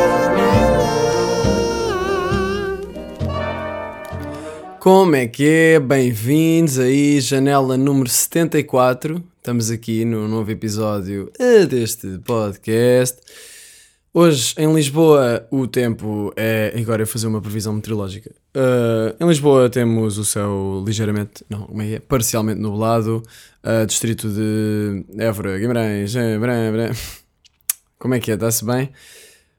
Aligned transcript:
Como 4.79 5.17
é 5.17 5.27
que 5.27 5.45
é? 5.45 5.77
Bem-vindos 5.77 6.79
aí, 6.79 7.19
janela 7.19 7.75
número 7.75 8.09
74. 8.09 9.21
Estamos 9.39 9.69
aqui 9.69 10.05
no 10.05 10.25
novo 10.29 10.49
episódio 10.49 11.29
deste 11.67 12.17
podcast. 12.19 13.19
Hoje 14.17 14.55
em 14.57 14.73
Lisboa 14.73 15.45
o 15.51 15.67
tempo 15.67 16.31
é. 16.37 16.73
Agora 16.79 17.01
eu 17.01 17.07
fazer 17.07 17.27
uma 17.27 17.41
previsão 17.41 17.73
meteorológica. 17.73 18.33
Uh, 18.55 19.21
em 19.21 19.27
Lisboa 19.27 19.69
temos 19.69 20.17
o 20.17 20.23
céu 20.23 20.81
ligeiramente. 20.87 21.43
Não, 21.49 21.63
como 21.63 21.81
é 21.81 21.95
é? 21.95 21.99
Parcialmente 21.99 22.61
nublado. 22.61 23.21
Uh, 23.61 23.85
distrito 23.85 24.29
de 24.29 25.03
Évora, 25.21 25.59
Guimarães. 25.59 26.15
Eh, 26.15 26.39
Brã, 26.39 26.71
Brã. 26.71 26.91
Como 27.99 28.13
é 28.13 28.19
que 28.21 28.31
é? 28.31 28.35
Está-se 28.35 28.63
bem? 28.63 28.89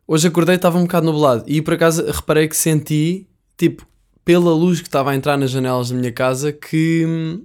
Hoje 0.08 0.26
acordei 0.26 0.54
e 0.54 0.56
estava 0.56 0.78
um 0.78 0.84
bocado 0.84 1.04
nublado. 1.04 1.44
E 1.46 1.60
por 1.60 1.74
acaso 1.74 2.10
reparei 2.10 2.48
que 2.48 2.56
senti, 2.56 3.26
tipo, 3.58 3.86
pela 4.24 4.54
luz 4.54 4.80
que 4.80 4.88
estava 4.88 5.10
a 5.10 5.14
entrar 5.14 5.36
nas 5.36 5.50
janelas 5.50 5.90
da 5.90 5.96
minha 5.96 6.12
casa, 6.12 6.50
que 6.50 7.04
hum, 7.06 7.44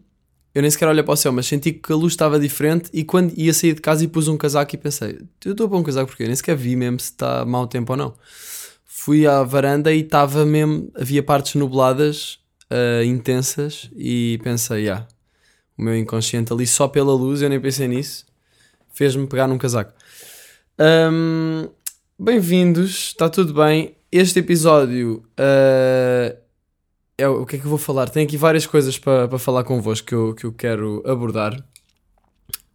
eu 0.53 0.61
nem 0.61 0.69
sequer 0.69 0.87
olhei 0.87 1.03
para 1.03 1.13
o 1.13 1.17
céu, 1.17 1.31
mas 1.31 1.45
senti 1.47 1.71
que 1.71 1.91
a 1.91 1.95
luz 1.95 2.13
estava 2.13 2.39
diferente 2.39 2.89
e 2.93 3.03
quando 3.03 3.33
ia 3.37 3.53
sair 3.53 3.73
de 3.73 3.81
casa 3.81 4.03
e 4.03 4.07
pus 4.07 4.27
um 4.27 4.37
casaco 4.37 4.75
e 4.75 4.77
pensei, 4.77 5.19
eu 5.45 5.51
estou 5.51 5.65
a 5.65 5.69
pôr 5.69 5.77
um 5.77 5.83
casaco 5.83 6.07
porque 6.07 6.23
eu 6.23 6.27
nem 6.27 6.35
sequer 6.35 6.55
vi 6.55 6.75
mesmo 6.75 6.99
se 6.99 7.11
está 7.11 7.45
mau 7.45 7.67
tempo 7.67 7.93
ou 7.93 7.97
não. 7.97 8.13
Fui 8.85 9.25
à 9.25 9.43
varanda 9.43 9.93
e 9.93 10.01
estava 10.01 10.45
mesmo, 10.45 10.91
havia 10.95 11.23
partes 11.23 11.55
nubladas, 11.55 12.39
uh, 12.69 13.03
intensas 13.03 13.89
e 13.95 14.39
pensei, 14.43 14.89
ah, 14.89 15.07
o 15.77 15.83
meu 15.83 15.97
inconsciente 15.97 16.53
ali 16.53 16.67
só 16.67 16.87
pela 16.87 17.13
luz, 17.13 17.41
eu 17.41 17.49
nem 17.49 17.59
pensei 17.59 17.87
nisso, 17.87 18.25
fez-me 18.93 19.25
pegar 19.27 19.47
num 19.47 19.57
casaco. 19.57 19.93
Um, 20.79 21.69
Bem-vindos, 22.23 23.07
está 23.07 23.27
tudo 23.27 23.51
bem? 23.51 23.95
Este 24.11 24.41
episódio 24.41 25.25
uh, 25.39 26.37
é, 27.21 27.27
o 27.27 27.45
que 27.45 27.55
é 27.55 27.59
que 27.59 27.65
eu 27.65 27.69
vou 27.69 27.77
falar? 27.77 28.09
Tenho 28.09 28.25
aqui 28.25 28.37
várias 28.37 28.65
coisas 28.65 28.97
para, 28.97 29.27
para 29.27 29.39
falar 29.39 29.63
convosco 29.63 30.07
que 30.07 30.15
eu, 30.15 30.33
que 30.33 30.45
eu 30.45 30.51
quero 30.51 31.03
abordar. 31.05 31.63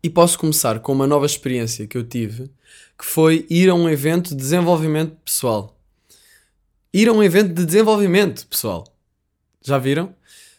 E 0.03 0.09
posso 0.09 0.39
começar 0.39 0.79
com 0.81 0.93
uma 0.93 1.07
nova 1.07 1.27
experiência 1.27 1.87
que 1.87 1.99
eu 1.99 2.05
tive, 2.05 2.51
que 2.99 3.05
foi 3.05 3.45
ir 3.51 3.69
a 3.69 3.75
um 3.75 3.89
evento 3.89 4.31
de 4.31 4.37
desenvolvimento 4.37 5.17
pessoal. 5.25 5.77
Ir 6.95 7.09
a 7.09 7.13
um 7.13 7.23
evento 7.23 7.53
de 7.53 7.65
desenvolvimento 7.67 8.47
pessoal. 8.47 8.85
Já 9.63 9.79
viram? 9.79 10.15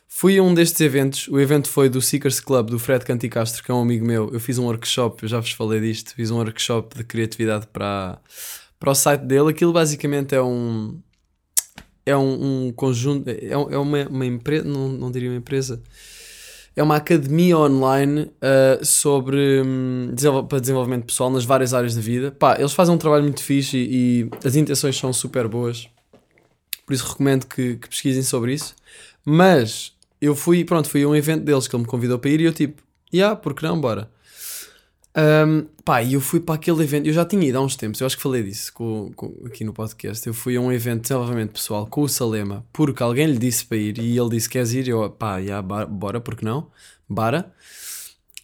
Fui 0.08 0.38
a 0.38 0.44
um 0.44 0.54
destes 0.54 0.82
eventos. 0.82 1.28
O 1.28 1.40
evento 1.40 1.70
foi 1.70 1.90
do 1.90 2.02
Seekers 2.02 2.40
Club, 2.40 2.70
do 2.70 2.80
Fred 2.80 3.06
Canticastro, 3.06 3.64
que 3.64 3.72
é 3.72 3.74
um 3.74 3.82
amigo 3.82 4.06
meu. 4.06 4.30
Eu 4.34 4.40
fiz 4.40 4.58
um 4.58 4.66
workshop, 4.66 5.24
eu 5.24 5.30
já 5.30 5.40
vos 5.40 5.52
falei 5.52 5.80
disto. 5.80 6.14
Fiz 6.14 6.30
um 6.32 6.38
workshop 6.38 6.98
de 6.98 7.04
criatividade 7.04 7.68
para, 7.68 8.20
para 8.80 8.92
o 8.92 8.96
site 8.96 9.22
dele. 9.22 9.52
Aquilo 9.52 9.72
basicamente 9.72 10.36
é 10.36 10.42
um, 10.42 11.00
é 12.08 12.16
um, 12.16 12.68
um 12.68 12.72
conjunto, 12.72 13.28
é, 13.30 13.50
é 13.52 13.78
uma, 13.78 14.08
uma 14.08 14.26
empresa, 14.26 14.64
não, 14.66 14.88
não 14.88 15.12
diria 15.12 15.30
uma 15.30 15.36
empresa, 15.36 15.84
é 16.74 16.82
uma 16.82 16.96
academia 16.96 17.58
online 17.58 18.22
uh, 18.22 18.86
sobre 18.86 19.62
um, 19.62 20.14
para 20.48 20.60
desenvolvimento 20.60 21.06
pessoal 21.06 21.30
nas 21.30 21.44
várias 21.44 21.74
áreas 21.74 21.96
da 21.96 22.02
vida. 22.02 22.32
Pá, 22.32 22.56
eles 22.58 22.72
fazem 22.72 22.96
um 22.96 22.98
trabalho 22.98 23.24
muito 23.24 23.44
fixe 23.44 23.78
e, 23.78 24.22
e 24.22 24.30
as 24.46 24.56
intenções 24.56 24.98
são 24.98 25.12
super 25.12 25.50
boas, 25.50 25.90
por 26.86 26.94
isso 26.94 27.06
recomendo 27.06 27.46
que, 27.46 27.76
que, 27.76 27.90
pesquisem 27.90 28.24
sobre 28.24 28.54
isso. 28.54 28.74
Mas 29.26 29.92
eu 30.22 30.34
fui, 30.34 30.64
pronto, 30.64 30.90
fui 30.90 31.04
a 31.04 31.08
um 31.10 31.16
evento 31.16 31.44
deles 31.44 31.68
que 31.68 31.76
ele 31.76 31.84
me 31.84 31.90
convidou 31.90 32.18
para 32.18 32.30
ir 32.30 32.40
e 32.40 32.46
eu 32.46 32.54
tipo, 32.54 32.82
yeah, 33.14 33.36
por 33.36 33.54
que 33.54 33.64
não, 33.64 33.82
bora. 33.82 34.10
Um, 35.18 35.66
pá, 35.84 36.04
e 36.04 36.14
eu 36.14 36.22
fui 36.22 36.40
para 36.40 36.54
aquele 36.54 36.84
evento, 36.84 37.08
eu 37.08 37.14
já 37.14 37.26
tinha 37.26 37.44
ido 37.44 37.58
há 37.58 37.62
uns 37.62 37.76
tempos, 37.76 38.00
eu 38.00 38.06
acho 38.06 38.16
que 38.16 38.22
falei 38.22 38.44
disso 38.44 38.72
com, 38.72 39.12
com, 39.16 39.34
aqui 39.46 39.64
no 39.64 39.74
podcast. 39.74 40.26
Eu 40.28 40.34
fui 40.34 40.56
a 40.56 40.62
um 40.62 40.72
evento 40.72 41.12
de 41.12 41.48
pessoal 41.48 41.88
com 41.88 42.02
o 42.02 42.10
Salema, 42.10 42.64
porque 42.72 43.02
alguém 43.02 43.26
lhe 43.26 43.38
disse 43.40 43.66
para 43.66 43.78
ir 43.78 43.98
e 43.98 44.16
ele 44.16 44.30
disse: 44.30 44.48
Queres 44.48 44.74
ir? 44.74 44.88
Eu, 44.88 45.10
pá, 45.10 45.42
já, 45.42 45.60
bora, 45.62 46.22
porque 46.22 46.46
não? 46.46 46.68
Bora. 47.10 47.52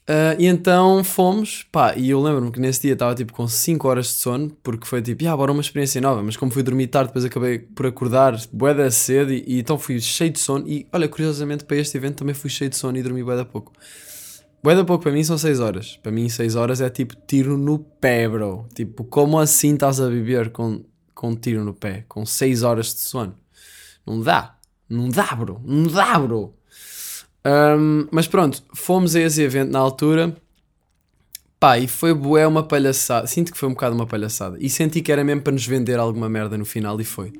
Uh, 0.09 0.35
e 0.37 0.47
então 0.47 1.01
fomos, 1.01 1.63
pá, 1.71 1.95
e 1.95 2.09
eu 2.09 2.21
lembro-me 2.21 2.51
que 2.51 2.59
nesse 2.59 2.81
dia 2.81 2.91
estava 2.91 3.15
tipo 3.15 3.31
com 3.31 3.47
5 3.47 3.87
horas 3.87 4.07
de 4.07 4.13
sono, 4.13 4.49
porque 4.61 4.85
foi 4.85 5.01
tipo, 5.01 5.25
ah, 5.29 5.37
bora 5.37 5.51
uma 5.51 5.61
experiência 5.61 6.01
nova, 6.01 6.21
mas 6.21 6.35
como 6.35 6.51
fui 6.51 6.61
dormir 6.61 6.87
tarde, 6.87 7.07
depois 7.07 7.23
acabei 7.23 7.59
por 7.59 7.85
acordar 7.85 8.35
bué 8.51 8.73
da 8.73 8.91
cedo 8.91 9.31
e, 9.31 9.45
e, 9.47 9.59
então 9.59 9.77
fui 9.79 10.01
cheio 10.01 10.31
de 10.31 10.39
sono. 10.39 10.67
E 10.67 10.87
olha, 10.91 11.07
curiosamente 11.07 11.63
para 11.63 11.77
este 11.77 11.95
evento 11.97 12.17
também 12.17 12.35
fui 12.35 12.49
cheio 12.49 12.69
de 12.69 12.75
sono 12.75 12.97
e 12.97 13.03
dormi 13.03 13.23
bué 13.23 13.37
da 13.37 13.45
pouco. 13.45 13.71
Bué 14.63 14.75
da 14.75 14.85
pouco, 14.85 15.03
para 15.03 15.11
mim 15.11 15.23
são 15.25 15.37
6 15.37 15.59
horas. 15.59 15.99
Para 16.01 16.11
mim 16.11 16.29
6 16.29 16.55
horas 16.55 16.79
é 16.79 16.89
tipo 16.89 17.15
tiro 17.27 17.57
no 17.57 17.77
pé, 17.77 18.29
bro. 18.29 18.65
Tipo, 18.73 19.03
como 19.03 19.37
assim 19.37 19.73
estás 19.73 19.99
a 19.99 20.07
viver 20.07 20.51
com, 20.51 20.85
com 21.13 21.35
tiro 21.35 21.65
no 21.65 21.73
pé? 21.73 22.05
Com 22.07 22.25
6 22.25 22.63
horas 22.63 22.93
de 22.93 23.01
sono? 23.01 23.35
Não 24.07 24.21
dá. 24.21 24.55
Não 24.87 25.09
dá, 25.09 25.25
bro. 25.35 25.61
Não 25.65 25.83
dá, 25.83 26.17
bro. 26.17 26.55
Um, 27.45 28.07
mas 28.09 28.25
pronto, 28.25 28.63
fomos 28.73 29.17
a 29.17 29.19
esse 29.19 29.41
evento 29.41 29.69
na 29.69 29.79
altura. 29.79 30.33
Pá, 31.59 31.77
e 31.77 31.85
foi 31.85 32.13
bué 32.13 32.47
uma 32.47 32.63
palhaçada. 32.63 33.27
Sinto 33.27 33.51
que 33.51 33.57
foi 33.57 33.67
um 33.67 33.73
bocado 33.73 33.95
uma 33.95 34.07
palhaçada. 34.07 34.57
E 34.61 34.69
senti 34.69 35.01
que 35.01 35.11
era 35.11 35.25
mesmo 35.25 35.41
para 35.41 35.51
nos 35.51 35.67
vender 35.67 35.99
alguma 35.99 36.29
merda 36.29 36.57
no 36.57 36.63
final 36.63 36.99
e 37.01 37.03
foi. 37.03 37.33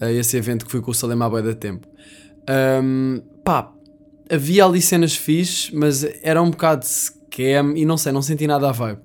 A 0.00 0.10
esse 0.12 0.36
evento 0.36 0.64
que 0.66 0.70
fui 0.70 0.80
com 0.80 0.92
o 0.92 0.94
Salema 0.94 1.26
há 1.26 1.30
bué 1.30 1.42
da 1.42 1.54
tempo. 1.54 1.88
Um, 2.48 3.20
pá, 3.44 3.72
havia 4.30 4.64
ali 4.64 4.80
cenas 4.80 5.16
fixes, 5.16 5.70
mas 5.72 6.04
era 6.22 6.42
um 6.42 6.50
bocado 6.50 6.84
scam 6.84 7.76
e 7.76 7.84
não 7.84 7.96
sei, 7.96 8.12
não 8.12 8.22
senti 8.22 8.46
nada 8.46 8.68
à 8.68 8.72
vibe. 8.72 9.00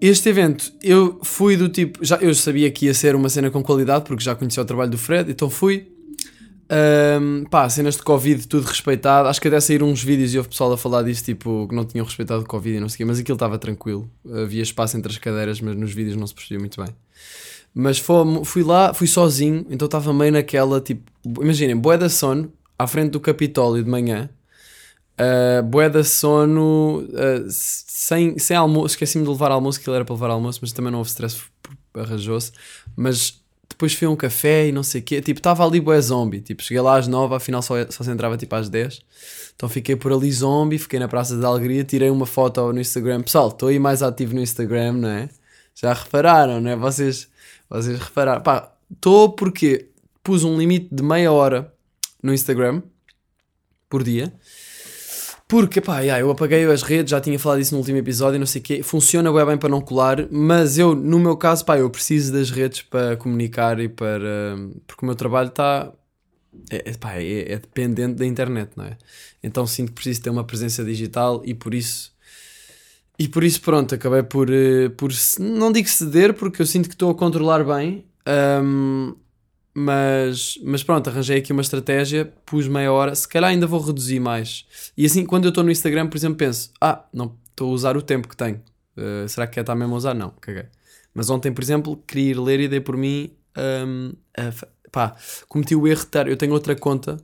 Este 0.00 0.28
evento, 0.28 0.72
eu 0.82 1.18
fui 1.24 1.56
do 1.56 1.68
tipo. 1.68 2.04
Já, 2.04 2.16
eu 2.18 2.32
sabia 2.34 2.70
que 2.70 2.86
ia 2.86 2.94
ser 2.94 3.16
uma 3.16 3.28
cena 3.28 3.50
com 3.50 3.62
qualidade, 3.62 4.04
porque 4.04 4.22
já 4.22 4.34
conhecia 4.34 4.62
o 4.62 4.66
trabalho 4.66 4.90
do 4.90 4.98
Fred, 4.98 5.30
então 5.30 5.50
fui. 5.50 5.92
Um, 6.70 7.44
pá, 7.44 7.68
cenas 7.68 7.96
de 7.96 8.02
Covid, 8.02 8.46
tudo 8.46 8.64
respeitado. 8.64 9.28
Acho 9.28 9.40
que 9.40 9.48
até 9.48 9.58
saíram 9.58 9.88
uns 9.88 10.02
vídeos 10.02 10.34
e 10.34 10.38
houve 10.38 10.50
pessoal 10.50 10.72
a 10.72 10.78
falar 10.78 11.02
disso, 11.02 11.24
tipo, 11.24 11.66
que 11.66 11.74
não 11.74 11.84
tinham 11.84 12.04
respeitado 12.04 12.42
o 12.42 12.46
Covid 12.46 12.76
e 12.76 12.80
não 12.80 12.88
sei 12.88 12.94
o 12.94 12.98
quê, 12.98 13.04
mas 13.06 13.18
aquilo 13.18 13.34
estava 13.34 13.58
tranquilo. 13.58 14.08
Havia 14.30 14.62
espaço 14.62 14.96
entre 14.96 15.10
as 15.10 15.18
cadeiras, 15.18 15.60
mas 15.60 15.74
nos 15.74 15.92
vídeos 15.92 16.14
não 16.14 16.26
se 16.26 16.34
percebia 16.34 16.60
muito 16.60 16.80
bem. 16.80 16.94
Mas 17.74 17.98
fui, 17.98 18.44
fui 18.44 18.62
lá, 18.62 18.94
fui 18.94 19.06
sozinho, 19.06 19.66
então 19.70 19.86
estava 19.86 20.12
meio 20.12 20.32
naquela, 20.32 20.80
tipo, 20.80 21.10
imaginem, 21.42 21.76
boé 21.76 21.96
da 21.96 22.08
sono, 22.08 22.52
à 22.78 22.86
frente 22.86 23.10
do 23.10 23.20
Capitólio 23.20 23.82
de 23.82 23.90
manhã, 23.90 24.30
uh, 25.18 25.62
bué 25.64 25.90
da 25.90 26.04
sono, 26.04 27.00
uh, 27.00 27.46
sem, 27.48 28.38
sem 28.38 28.56
almoço, 28.56 28.94
esqueci-me 28.94 29.24
de 29.24 29.30
levar 29.30 29.50
almoço, 29.50 29.80
que 29.80 29.90
era 29.90 30.04
para 30.04 30.14
levar 30.14 30.30
almoço, 30.30 30.60
mas 30.62 30.72
também 30.72 30.92
não 30.92 30.98
houve 30.98 31.10
stress, 31.10 31.42
arranjou-se, 31.94 32.52
mas 32.96 33.42
depois 33.68 33.92
fui 33.92 34.06
a 34.06 34.10
um 34.10 34.16
café 34.16 34.68
e 34.68 34.72
não 34.72 34.82
sei 34.82 35.00
o 35.00 35.04
quê, 35.04 35.20
tipo, 35.20 35.40
estava 35.40 35.66
ali 35.66 35.80
bué 35.80 36.00
zombie, 36.00 36.40
tipo, 36.40 36.62
cheguei 36.62 36.80
lá 36.80 36.96
às 36.96 37.06
nove, 37.06 37.34
afinal 37.34 37.62
só, 37.62 37.74
só 37.90 38.04
se 38.04 38.10
entrava 38.10 38.36
tipo 38.36 38.54
às 38.54 38.68
dez, 38.68 39.00
então 39.54 39.68
fiquei 39.68 39.96
por 39.96 40.12
ali 40.12 40.30
zombie, 40.30 40.78
fiquei 40.78 40.98
na 40.98 41.08
Praça 41.08 41.36
da 41.36 41.48
Alegria, 41.48 41.84
tirei 41.84 42.10
uma 42.10 42.26
foto 42.26 42.72
no 42.72 42.80
Instagram, 42.80 43.22
pessoal, 43.22 43.48
estou 43.48 43.68
aí 43.68 43.78
mais 43.78 44.02
ativo 44.02 44.34
no 44.34 44.40
Instagram, 44.40 44.92
não 44.92 45.08
é? 45.08 45.28
Já 45.74 45.92
repararam, 45.92 46.60
não 46.60 46.70
é? 46.70 46.76
Vocês, 46.76 47.28
vocês 47.68 47.98
repararam, 47.98 48.42
pá, 48.42 48.72
estou 48.92 49.30
porque 49.30 49.90
pus 50.22 50.44
um 50.44 50.58
limite 50.58 50.88
de 50.92 51.02
meia 51.02 51.30
hora 51.32 51.72
no 52.22 52.32
Instagram 52.32 52.82
por 53.88 54.02
dia. 54.02 54.32
Porque, 55.48 55.80
pá, 55.80 56.00
yeah, 56.00 56.20
eu 56.20 56.30
apaguei 56.30 56.62
as 56.66 56.82
redes, 56.82 57.10
já 57.10 57.22
tinha 57.22 57.38
falado 57.38 57.60
isso 57.60 57.72
no 57.72 57.78
último 57.78 57.96
episódio, 57.96 58.38
não 58.38 58.46
sei 58.46 58.60
o 58.60 58.64
quê. 58.64 58.82
Funciona 58.82 59.32
bem, 59.32 59.46
bem 59.46 59.56
para 59.56 59.70
não 59.70 59.80
colar, 59.80 60.28
mas 60.30 60.76
eu, 60.76 60.94
no 60.94 61.18
meu 61.18 61.38
caso, 61.38 61.64
pá, 61.64 61.78
eu 61.78 61.88
preciso 61.88 62.34
das 62.34 62.50
redes 62.50 62.82
para 62.82 63.16
comunicar 63.16 63.80
e 63.80 63.88
para. 63.88 64.58
Porque 64.86 65.02
o 65.02 65.06
meu 65.06 65.14
trabalho 65.14 65.48
está. 65.48 65.90
É, 66.70 66.90
é, 66.90 66.92
pá, 66.98 67.14
é, 67.14 67.52
é 67.52 67.58
dependente 67.58 68.16
da 68.16 68.26
internet, 68.26 68.72
não 68.76 68.84
é? 68.84 68.98
Então 69.42 69.66
sinto 69.66 69.88
que 69.88 69.94
preciso 69.94 70.20
ter 70.20 70.28
uma 70.28 70.44
presença 70.44 70.84
digital 70.84 71.40
e 71.44 71.54
por 71.54 71.72
isso. 71.72 72.12
E 73.18 73.26
por 73.26 73.42
isso, 73.42 73.62
pronto, 73.62 73.94
acabei 73.94 74.22
por. 74.22 74.50
Eh, 74.50 74.90
por 74.90 75.10
não 75.40 75.72
digo 75.72 75.88
ceder, 75.88 76.34
porque 76.34 76.60
eu 76.60 76.66
sinto 76.66 76.88
que 76.88 76.94
estou 76.94 77.10
a 77.10 77.14
controlar 77.14 77.64
bem. 77.64 78.04
Um, 78.62 79.14
mas, 79.78 80.58
mas 80.64 80.82
pronto, 80.82 81.08
arranjei 81.08 81.38
aqui 81.38 81.52
uma 81.52 81.62
estratégia, 81.62 82.32
pus 82.44 82.66
meia 82.66 82.92
hora, 82.92 83.14
se 83.14 83.28
calhar 83.28 83.50
ainda 83.50 83.64
vou 83.64 83.80
reduzir 83.80 84.18
mais. 84.18 84.66
E 84.96 85.06
assim, 85.06 85.24
quando 85.24 85.44
eu 85.44 85.50
estou 85.50 85.62
no 85.62 85.70
Instagram, 85.70 86.08
por 86.08 86.16
exemplo, 86.16 86.36
penso: 86.36 86.72
ah, 86.80 87.04
não 87.12 87.36
estou 87.50 87.70
a 87.70 87.72
usar 87.72 87.96
o 87.96 88.02
tempo 88.02 88.26
que 88.26 88.36
tenho. 88.36 88.60
Uh, 88.96 89.28
será 89.28 89.46
que 89.46 89.54
quer 89.54 89.60
estar 89.60 89.76
mesmo 89.76 89.94
a 89.94 89.98
usar? 89.98 90.14
Não, 90.14 90.30
caguei. 90.40 90.64
Mas 91.14 91.30
ontem, 91.30 91.52
por 91.52 91.62
exemplo, 91.62 91.96
queria 92.08 92.30
ir 92.32 92.40
ler 92.40 92.58
e 92.58 92.66
dei 92.66 92.80
por 92.80 92.96
mim. 92.96 93.30
Um, 93.56 94.14
pá, 94.90 95.14
cometi 95.48 95.76
o 95.76 95.86
erro 95.86 96.00
de 96.00 96.06
ter. 96.06 96.26
Eu 96.26 96.36
tenho 96.36 96.52
outra 96.52 96.74
conta 96.74 97.16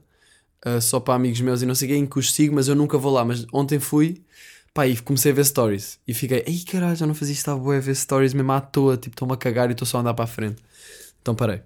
uh, 0.65 0.79
só 0.79 1.01
para 1.01 1.15
amigos 1.15 1.41
meus 1.41 1.61
e 1.61 1.65
não 1.65 1.75
sei 1.75 1.89
quem 1.89 2.05
que 2.05 2.17
os 2.17 2.33
sigo, 2.33 2.55
mas 2.55 2.69
eu 2.69 2.75
nunca 2.75 2.97
vou 2.97 3.11
lá. 3.11 3.25
Mas 3.25 3.45
ontem 3.51 3.79
fui. 3.79 4.23
Pá, 4.73 4.87
e 4.87 4.97
comecei 4.97 5.33
a 5.33 5.35
ver 5.35 5.45
stories. 5.45 5.99
E 6.07 6.13
fiquei, 6.13 6.43
ei 6.47 6.63
caralho, 6.63 6.95
já 6.95 7.05
não 7.05 7.13
fazia 7.13 7.33
isto, 7.33 7.41
estava 7.41 7.75
a 7.75 7.79
ver 7.79 7.95
stories 7.95 8.33
mesmo 8.33 8.51
à 8.53 8.61
toa, 8.61 8.97
tipo, 8.97 9.13
estou-me 9.13 9.33
a 9.33 9.37
cagar 9.37 9.69
e 9.69 9.71
estou 9.73 9.85
só 9.85 9.97
a 9.97 10.01
andar 10.01 10.13
para 10.13 10.25
a 10.25 10.27
frente. 10.27 10.61
Então 11.21 11.35
parei. 11.35 11.61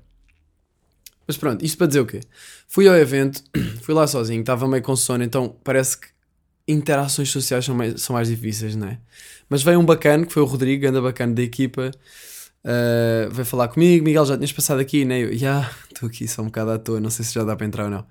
Mas 1.29 1.37
pronto, 1.37 1.63
isto 1.63 1.77
para 1.77 1.85
dizer 1.85 1.99
o 1.99 2.07
quê? 2.07 2.21
Fui 2.67 2.87
ao 2.87 2.95
evento, 2.95 3.43
fui 3.83 3.93
lá 3.93 4.07
sozinho, 4.07 4.39
estava 4.39 4.67
meio 4.67 4.81
com 4.81 4.95
sono, 4.95 5.23
então 5.23 5.55
parece 5.63 5.99
que 5.99 6.07
interações 6.67 7.29
sociais 7.29 7.63
são 7.63 7.75
mais, 7.75 8.01
são 8.01 8.15
mais 8.15 8.29
difíceis, 8.29 8.75
não 8.75 8.87
é? 8.87 8.97
Mas 9.47 9.61
veio 9.61 9.79
um 9.79 9.85
bacana, 9.85 10.25
que 10.25 10.33
foi 10.33 10.41
o 10.41 10.45
Rodrigo, 10.47 10.87
anda 10.87 10.99
bacana 10.99 11.35
da 11.35 11.43
equipa, 11.43 11.91
uh, 12.65 13.29
veio 13.29 13.45
falar 13.45 13.67
comigo. 13.67 14.03
Miguel, 14.03 14.25
já 14.25 14.37
tinhas 14.37 14.51
passado 14.51 14.79
aqui, 14.79 15.05
né? 15.05 15.19
Eu, 15.19 15.37
já, 15.37 15.69
estou 15.93 16.09
aqui 16.09 16.27
só 16.27 16.41
um 16.41 16.45
bocado 16.45 16.71
à 16.71 16.79
toa, 16.79 16.99
não 16.99 17.11
sei 17.11 17.23
se 17.23 17.31
já 17.35 17.43
dá 17.43 17.55
para 17.55 17.67
entrar 17.67 17.83
ou 17.83 17.91
não. 17.91 18.07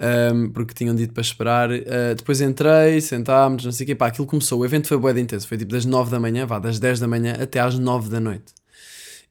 Um, 0.00 0.48
porque 0.48 0.72
tinham 0.72 0.94
dito 0.94 1.12
para 1.12 1.20
esperar. 1.20 1.70
Uh, 1.70 2.14
depois 2.16 2.40
entrei, 2.40 3.02
sentámos, 3.02 3.66
não 3.66 3.72
sei 3.72 3.84
o 3.84 3.86
quê. 3.88 3.94
Pá, 3.94 4.06
aquilo 4.06 4.26
começou. 4.26 4.60
O 4.60 4.64
evento 4.64 4.88
foi 4.88 4.96
bué 4.96 5.12
intenso. 5.20 5.46
Foi 5.46 5.58
tipo 5.58 5.72
das 5.72 5.84
9 5.84 6.10
da 6.10 6.18
manhã, 6.18 6.46
vá, 6.46 6.58
das 6.58 6.78
10 6.78 7.00
da 7.00 7.06
manhã 7.06 7.36
até 7.38 7.60
às 7.60 7.78
9 7.78 8.08
da 8.08 8.18
noite. 8.18 8.54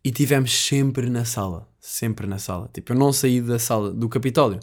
E 0.05 0.11
tivemos 0.11 0.55
sempre 0.55 1.09
na 1.09 1.25
sala. 1.25 1.67
Sempre 1.81 2.27
na 2.27 2.37
sala. 2.37 2.69
Tipo, 2.71 2.93
eu 2.93 2.95
não 2.95 3.11
saí 3.11 3.41
da 3.41 3.57
sala 3.57 3.91
do 3.91 4.07
Capitólio. 4.07 4.59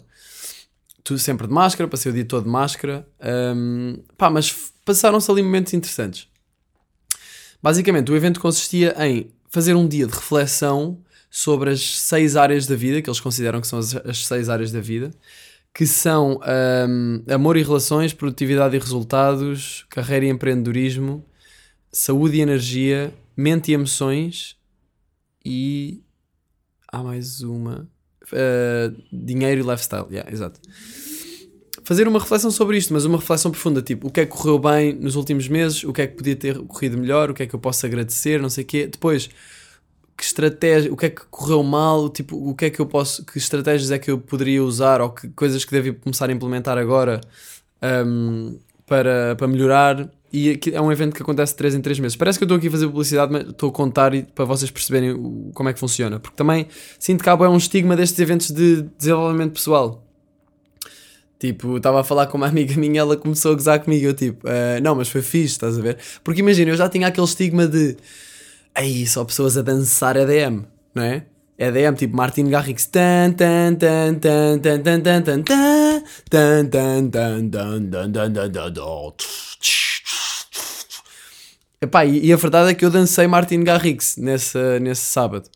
Tu 1.03 1.19
sempre 1.19 1.47
de 1.47 1.53
máscara, 1.53 1.85
passei 1.85 2.09
o 2.09 2.15
dia 2.15 2.23
todo 2.23 2.45
de 2.45 2.49
máscara. 2.49 3.05
Um, 3.53 4.01
pá, 4.17 4.29
mas 4.29 4.71
passaram-se 4.85 5.29
ali 5.29 5.43
momentos 5.43 5.73
interessantes. 5.73 6.29
Basicamente, 7.61 8.09
o 8.09 8.15
evento 8.15 8.39
consistia 8.39 8.95
em 9.05 9.31
fazer 9.49 9.75
um 9.75 9.85
dia 9.85 10.07
de 10.07 10.13
reflexão 10.13 11.03
sobre 11.29 11.71
as 11.71 11.99
seis 11.99 12.37
áreas 12.37 12.65
da 12.65 12.77
vida, 12.77 13.01
que 13.01 13.09
eles 13.09 13.19
consideram 13.19 13.59
que 13.59 13.67
são 13.67 13.79
as, 13.79 13.93
as 13.97 14.25
seis 14.25 14.47
áreas 14.47 14.71
da 14.71 14.79
vida, 14.79 15.11
que 15.73 15.85
são 15.85 16.39
um, 16.87 17.23
amor 17.29 17.57
e 17.57 17.63
relações, 17.63 18.13
produtividade 18.13 18.77
e 18.77 18.79
resultados, 18.79 19.85
carreira 19.89 20.25
e 20.25 20.29
empreendedorismo, 20.29 21.25
saúde 21.91 22.37
e 22.37 22.41
energia, 22.41 23.13
mente 23.35 23.71
e 23.71 23.73
emoções 23.73 24.55
e. 25.45 26.01
Há 26.91 27.01
mais 27.01 27.41
uma. 27.41 27.89
Uh, 28.31 28.95
dinheiro 29.11 29.61
e 29.61 29.63
lifestyle. 29.63 30.05
Yeah, 30.09 30.31
exato. 30.31 30.59
Fazer 31.83 32.07
uma 32.07 32.19
reflexão 32.19 32.49
sobre 32.49 32.77
isto, 32.77 32.93
mas 32.93 33.03
uma 33.03 33.17
reflexão 33.17 33.51
profunda, 33.51 33.81
tipo, 33.81 34.07
o 34.07 34.11
que 34.11 34.21
é 34.21 34.25
que 34.25 34.31
correu 34.31 34.57
bem 34.57 34.93
nos 34.93 35.15
últimos 35.15 35.49
meses, 35.49 35.83
o 35.83 35.91
que 35.91 36.01
é 36.01 36.07
que 36.07 36.15
podia 36.15 36.35
ter 36.35 36.57
corrido 36.59 36.97
melhor, 36.97 37.29
o 37.29 37.33
que 37.33 37.43
é 37.43 37.47
que 37.47 37.53
eu 37.53 37.59
posso 37.59 37.85
agradecer, 37.85 38.39
não 38.39 38.49
sei 38.49 38.63
o 38.63 38.67
quê. 38.67 38.87
Depois, 38.87 39.29
que 40.15 40.23
estratégia, 40.23 40.93
o 40.93 40.95
que 40.95 41.07
é 41.07 41.09
que 41.09 41.21
correu 41.29 41.61
mal, 41.63 42.09
tipo, 42.09 42.37
o 42.37 42.55
que 42.55 42.65
é 42.65 42.69
que 42.69 42.79
eu 42.79 42.85
posso, 42.85 43.25
que 43.25 43.37
estratégias 43.37 43.91
é 43.91 43.99
que 43.99 44.09
eu 44.09 44.17
poderia 44.17 44.63
usar 44.63 45.01
ou 45.01 45.09
que 45.09 45.27
coisas 45.29 45.65
que 45.65 45.71
devo 45.71 45.99
começar 45.99 46.29
a 46.29 46.33
implementar 46.33 46.77
agora 46.77 47.19
um, 48.05 48.57
para, 48.85 49.35
para 49.35 49.47
melhorar. 49.47 50.09
E 50.33 50.59
é 50.73 50.81
um 50.81 50.91
evento 50.91 51.13
que 51.15 51.21
acontece 51.21 51.53
de 51.53 51.57
3 51.57 51.75
em 51.75 51.81
3 51.81 51.99
meses. 51.99 52.17
Parece 52.17 52.39
que 52.39 52.43
eu 52.43 52.47
estou 52.47 52.57
aqui 52.57 52.67
a 52.67 52.71
fazer 52.71 52.87
publicidade, 52.87 53.31
mas 53.31 53.49
estou 53.49 53.69
a 53.69 53.71
contar 53.71 54.11
para 54.33 54.45
vocês 54.45 54.71
perceberem 54.71 55.51
como 55.53 55.69
é 55.69 55.73
que 55.73 55.79
funciona. 55.79 56.19
Porque 56.19 56.35
também 56.35 56.67
sinto 56.97 57.23
que 57.23 57.29
há 57.29 57.33
é 57.33 57.47
um 57.47 57.57
estigma 57.57 57.95
destes 57.95 58.19
eventos 58.19 58.49
de 58.49 58.81
desenvolvimento 58.97 59.53
pessoal. 59.53 60.03
Tipo, 61.37 61.77
estava 61.77 62.01
a 62.01 62.03
falar 62.03 62.27
com 62.27 62.37
uma 62.37 62.47
amiga 62.47 62.75
minha, 62.75 63.01
ela 63.01 63.15
começou 63.15 63.51
a 63.51 63.55
gozar 63.55 63.79
comigo. 63.79 64.05
Eu, 64.07 64.13
tipo, 64.13 64.47
uh, 64.47 64.81
não, 64.81 64.95
mas 64.95 65.07
foi 65.07 65.21
fixe, 65.21 65.53
estás 65.53 65.77
a 65.77 65.81
ver? 65.81 65.97
Porque 66.23 66.39
imagina, 66.39 66.71
eu 66.71 66.77
já 66.77 66.89
tinha 66.89 67.07
aquele 67.07 67.27
estigma 67.27 67.67
de 67.67 67.95
Aí, 68.75 69.05
só 69.05 69.23
pessoas 69.23 69.55
a 69.55 69.61
dançar 69.61 70.17
EDM, 70.17 70.65
não 70.95 71.03
é? 71.03 71.25
EDM, 71.59 71.93
tipo 71.95 72.17
Martin 72.17 72.49
Garrix. 72.49 72.89
Epá, 81.83 82.05
e, 82.05 82.25
e 82.25 82.33
a 82.33 82.35
verdade 82.35 82.71
é 82.71 82.73
que 82.73 82.85
eu 82.85 82.89
dancei 82.89 83.27
Martin 83.27 83.63
Garrix 83.63 84.17
nesse, 84.17 84.57
nesse 84.79 85.01
sábado. 85.01 85.49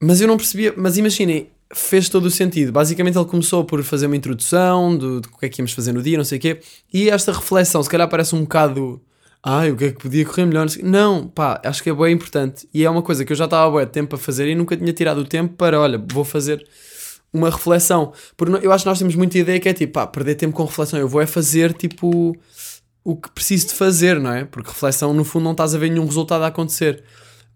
Mas 0.00 0.20
eu 0.20 0.28
não 0.28 0.36
percebia. 0.36 0.74
Mas 0.76 0.96
imaginem, 0.96 1.48
fez 1.72 2.08
todo 2.08 2.26
o 2.26 2.30
sentido. 2.30 2.72
Basicamente, 2.72 3.16
ele 3.16 3.24
começou 3.24 3.64
por 3.64 3.82
fazer 3.82 4.06
uma 4.06 4.16
introdução 4.16 4.96
do, 4.96 5.20
do 5.20 5.28
que 5.28 5.46
é 5.46 5.48
que 5.48 5.60
íamos 5.60 5.72
fazer 5.72 5.92
no 5.92 6.02
dia, 6.02 6.16
não 6.16 6.24
sei 6.24 6.38
o 6.38 6.40
quê. 6.40 6.60
E 6.92 7.10
esta 7.10 7.32
reflexão, 7.32 7.82
se 7.82 7.88
calhar 7.88 8.08
parece 8.08 8.34
um 8.34 8.42
bocado 8.42 9.00
ai, 9.42 9.70
o 9.70 9.76
que 9.76 9.84
é 9.86 9.92
que 9.92 9.98
podia 9.98 10.24
correr 10.24 10.46
melhor? 10.46 10.66
Não, 10.82 11.26
pá, 11.26 11.60
acho 11.64 11.82
que 11.82 11.90
é 11.90 11.94
bem 11.94 12.14
importante. 12.14 12.68
E 12.72 12.84
é 12.84 12.90
uma 12.90 13.02
coisa 13.02 13.24
que 13.24 13.32
eu 13.32 13.36
já 13.36 13.46
estava 13.46 13.82
há 13.82 13.86
tempo 13.86 14.14
a 14.16 14.18
fazer 14.18 14.48
e 14.48 14.54
nunca 14.54 14.76
tinha 14.76 14.92
tirado 14.92 15.18
o 15.18 15.24
tempo 15.24 15.54
para, 15.54 15.80
olha, 15.80 16.02
vou 16.12 16.24
fazer 16.24 16.66
uma 17.32 17.48
reflexão. 17.50 18.12
Porque 18.36 18.66
eu 18.66 18.72
acho 18.72 18.84
que 18.84 18.90
nós 18.90 18.98
temos 18.98 19.14
muita 19.14 19.38
ideia 19.38 19.58
que 19.58 19.68
é 19.68 19.72
tipo, 19.72 19.94
pá, 19.94 20.06
perder 20.06 20.34
tempo 20.34 20.54
com 20.54 20.64
reflexão. 20.64 20.98
Eu 20.98 21.08
vou 21.08 21.20
é 21.20 21.26
fazer, 21.26 21.72
tipo, 21.72 22.36
o 23.04 23.16
que 23.16 23.30
preciso 23.30 23.68
de 23.68 23.74
fazer, 23.74 24.20
não 24.20 24.32
é? 24.32 24.44
Porque 24.44 24.68
reflexão, 24.68 25.12
no 25.12 25.24
fundo, 25.24 25.44
não 25.44 25.52
estás 25.52 25.74
a 25.74 25.78
ver 25.78 25.90
nenhum 25.90 26.06
resultado 26.06 26.42
a 26.42 26.48
acontecer. 26.48 27.02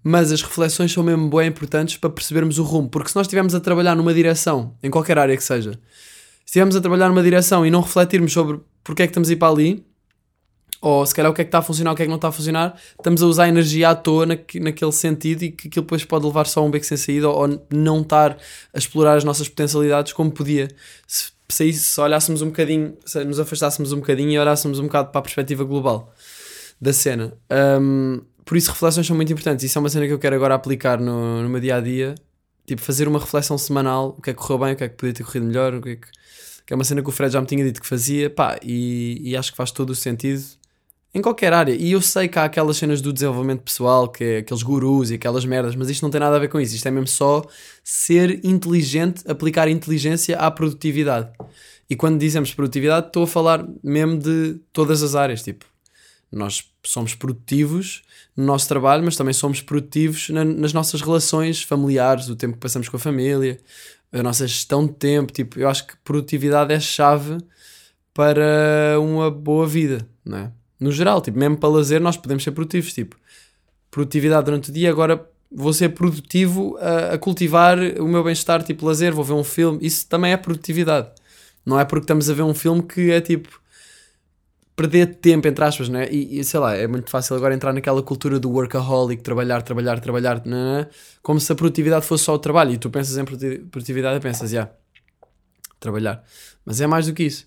Mas 0.02 0.32
as 0.32 0.42
reflexões 0.42 0.92
são 0.92 1.02
mesmo 1.02 1.28
bem 1.30 1.48
importantes 1.48 1.96
para 1.96 2.10
percebermos 2.10 2.58
o 2.58 2.62
rumo. 2.62 2.88
Porque 2.88 3.08
se 3.08 3.16
nós 3.16 3.26
estivermos 3.26 3.54
a 3.54 3.60
trabalhar 3.60 3.94
numa 3.94 4.12
direção, 4.12 4.76
em 4.82 4.90
qualquer 4.90 5.18
área 5.18 5.36
que 5.36 5.44
seja, 5.44 5.72
se 5.72 5.78
estivermos 6.46 6.76
a 6.76 6.80
trabalhar 6.80 7.08
numa 7.08 7.22
direção 7.22 7.64
e 7.64 7.70
não 7.70 7.80
refletirmos 7.80 8.32
sobre 8.32 8.60
porque 8.82 9.02
é 9.02 9.06
que 9.06 9.10
estamos 9.10 9.30
a 9.30 9.32
ir 9.32 9.36
para 9.36 9.48
ali, 9.48 9.84
ou 10.84 11.04
se 11.06 11.14
calhar 11.14 11.32
o 11.32 11.34
que 11.34 11.40
é 11.40 11.44
que 11.44 11.48
está 11.48 11.60
a 11.60 11.62
funcionar, 11.62 11.92
o 11.92 11.96
que 11.96 12.02
é 12.02 12.04
que 12.04 12.10
não 12.10 12.16
está 12.16 12.28
a 12.28 12.32
funcionar, 12.32 12.78
estamos 12.90 13.22
a 13.22 13.26
usar 13.26 13.48
energia 13.48 13.88
à 13.88 13.94
toa 13.94 14.26
naquele 14.26 14.92
sentido 14.92 15.42
e 15.42 15.50
que 15.50 15.68
aquilo 15.68 15.82
depois 15.82 16.04
pode 16.04 16.26
levar 16.26 16.46
só 16.46 16.60
a 16.60 16.64
um 16.64 16.70
beco 16.70 16.84
sem 16.84 16.98
saída 16.98 17.30
ou 17.30 17.64
não 17.70 18.02
estar 18.02 18.36
a 18.72 18.78
explorar 18.78 19.16
as 19.16 19.24
nossas 19.24 19.48
potencialidades 19.48 20.12
como 20.12 20.30
podia. 20.30 20.68
Se, 21.06 21.32
se, 21.48 21.72
se 21.72 22.00
olhássemos 22.00 22.42
um 22.42 22.46
bocadinho, 22.46 22.96
se 23.04 23.24
nos 23.24 23.38
afastássemos 23.38 23.92
um 23.92 23.96
bocadinho 23.96 24.30
e 24.30 24.38
olhássemos 24.38 24.78
um 24.78 24.84
bocado 24.84 25.10
para 25.10 25.18
a 25.18 25.22
perspectiva 25.22 25.64
global 25.64 26.12
da 26.80 26.92
cena. 26.92 27.34
Um, 27.80 28.20
por 28.44 28.56
isso, 28.56 28.70
reflexões 28.70 29.06
são 29.06 29.16
muito 29.16 29.32
importantes. 29.32 29.64
Isso 29.64 29.78
é 29.78 29.80
uma 29.80 29.88
cena 29.88 30.06
que 30.06 30.12
eu 30.12 30.18
quero 30.18 30.36
agora 30.36 30.54
aplicar 30.54 31.00
no, 31.00 31.42
no 31.42 31.48
meu 31.48 31.60
dia 31.60 31.76
a 31.76 31.80
dia. 31.80 32.14
Tipo, 32.66 32.82
fazer 32.82 33.08
uma 33.08 33.18
reflexão 33.18 33.56
semanal: 33.58 34.14
o 34.18 34.22
que 34.22 34.30
é 34.30 34.32
que 34.32 34.38
correu 34.38 34.58
bem, 34.58 34.72
o 34.74 34.76
que 34.76 34.84
é 34.84 34.88
que 34.88 34.96
podia 34.96 35.14
ter 35.14 35.24
corrido 35.24 35.46
melhor, 35.46 35.74
o 35.74 35.82
que 35.82 35.90
é 35.90 35.96
que. 35.96 36.06
que 36.66 36.72
é 36.72 36.76
uma 36.76 36.84
cena 36.84 37.02
que 37.02 37.08
o 37.08 37.12
Fred 37.12 37.32
já 37.32 37.40
me 37.40 37.46
tinha 37.46 37.64
dito 37.64 37.80
que 37.80 37.86
fazia, 37.86 38.28
pá, 38.30 38.58
e, 38.62 39.20
e 39.22 39.36
acho 39.36 39.50
que 39.50 39.56
faz 39.56 39.70
todo 39.70 39.90
o 39.90 39.94
sentido 39.94 40.42
em 41.14 41.22
qualquer 41.22 41.52
área. 41.52 41.72
E 41.72 41.92
eu 41.92 42.02
sei 42.02 42.26
que 42.26 42.38
há 42.38 42.44
aquelas 42.44 42.76
cenas 42.76 43.00
do 43.00 43.12
desenvolvimento 43.12 43.62
pessoal, 43.62 44.08
que 44.08 44.24
é 44.24 44.38
aqueles 44.38 44.62
gurus 44.62 45.10
e 45.10 45.14
aquelas 45.14 45.44
merdas, 45.44 45.76
mas 45.76 45.88
isto 45.88 46.02
não 46.02 46.10
tem 46.10 46.20
nada 46.20 46.34
a 46.36 46.38
ver 46.38 46.48
com 46.48 46.60
isso. 46.60 46.74
Isto 46.74 46.88
é 46.88 46.90
mesmo 46.90 47.06
só 47.06 47.42
ser 47.84 48.44
inteligente, 48.44 49.22
aplicar 49.30 49.68
inteligência 49.68 50.36
à 50.36 50.50
produtividade. 50.50 51.30
E 51.88 51.94
quando 51.94 52.18
dizemos 52.18 52.52
produtividade, 52.52 53.06
estou 53.06 53.22
a 53.22 53.26
falar 53.26 53.64
mesmo 53.82 54.18
de 54.18 54.58
todas 54.72 55.02
as 55.02 55.14
áreas. 55.14 55.42
Tipo, 55.42 55.64
nós 56.32 56.68
somos 56.82 57.14
produtivos 57.14 58.02
no 58.36 58.44
nosso 58.44 58.66
trabalho, 58.66 59.04
mas 59.04 59.16
também 59.16 59.32
somos 59.32 59.60
produtivos 59.60 60.30
na, 60.30 60.44
nas 60.44 60.72
nossas 60.72 61.00
relações 61.00 61.62
familiares, 61.62 62.28
o 62.28 62.34
tempo 62.34 62.54
que 62.54 62.60
passamos 62.60 62.88
com 62.88 62.96
a 62.96 63.00
família, 63.00 63.60
a 64.10 64.20
nossa 64.20 64.48
gestão 64.48 64.84
de 64.84 64.94
tempo. 64.94 65.32
Tipo, 65.32 65.60
eu 65.60 65.68
acho 65.68 65.86
que 65.86 65.96
produtividade 65.98 66.74
é 66.74 66.80
chave 66.80 67.38
para 68.12 68.98
uma 68.98 69.30
boa 69.30 69.66
vida, 69.66 70.08
não 70.24 70.38
é? 70.38 70.52
No 70.84 70.92
geral, 70.92 71.22
tipo, 71.22 71.38
mesmo 71.38 71.56
para 71.56 71.68
lazer, 71.70 71.98
nós 71.98 72.16
podemos 72.16 72.44
ser 72.44 72.52
produtivos. 72.52 72.92
Tipo, 72.92 73.16
produtividade 73.90 74.44
durante 74.44 74.70
o 74.70 74.72
dia, 74.72 74.90
agora 74.90 75.26
vou 75.50 75.72
ser 75.72 75.90
produtivo 75.90 76.76
a, 76.78 77.14
a 77.14 77.18
cultivar 77.18 77.78
o 77.98 78.06
meu 78.06 78.22
bem-estar, 78.22 78.62
tipo, 78.62 78.84
lazer, 78.84 79.14
vou 79.14 79.24
ver 79.24 79.32
um 79.32 79.44
filme. 79.44 79.78
Isso 79.80 80.06
também 80.06 80.32
é 80.32 80.36
produtividade. 80.36 81.08
Não 81.64 81.80
é 81.80 81.86
porque 81.86 82.04
estamos 82.04 82.28
a 82.28 82.34
ver 82.34 82.42
um 82.42 82.52
filme 82.52 82.82
que 82.82 83.10
é 83.10 83.20
tipo 83.20 83.48
perder 84.76 85.14
tempo, 85.14 85.48
entre 85.48 85.64
aspas, 85.64 85.88
né? 85.88 86.06
E, 86.10 86.40
e 86.40 86.44
sei 86.44 86.60
lá, 86.60 86.74
é 86.74 86.86
muito 86.86 87.08
fácil 87.08 87.34
agora 87.36 87.54
entrar 87.54 87.72
naquela 87.72 88.02
cultura 88.02 88.38
do 88.38 88.50
workaholic, 88.50 89.22
trabalhar, 89.22 89.62
trabalhar, 89.62 90.00
trabalhar, 90.00 90.44
né? 90.44 90.86
como 91.22 91.40
se 91.40 91.50
a 91.50 91.54
produtividade 91.54 92.04
fosse 92.04 92.24
só 92.24 92.34
o 92.34 92.38
trabalho. 92.38 92.72
E 92.72 92.78
tu 92.78 92.90
pensas 92.90 93.16
em 93.16 93.24
produtividade 93.24 94.18
e 94.18 94.20
pensas, 94.20 94.50
já, 94.50 94.58
yeah, 94.58 94.72
trabalhar. 95.80 96.22
Mas 96.66 96.80
é 96.80 96.86
mais 96.86 97.06
do 97.06 97.14
que 97.14 97.22
isso. 97.22 97.44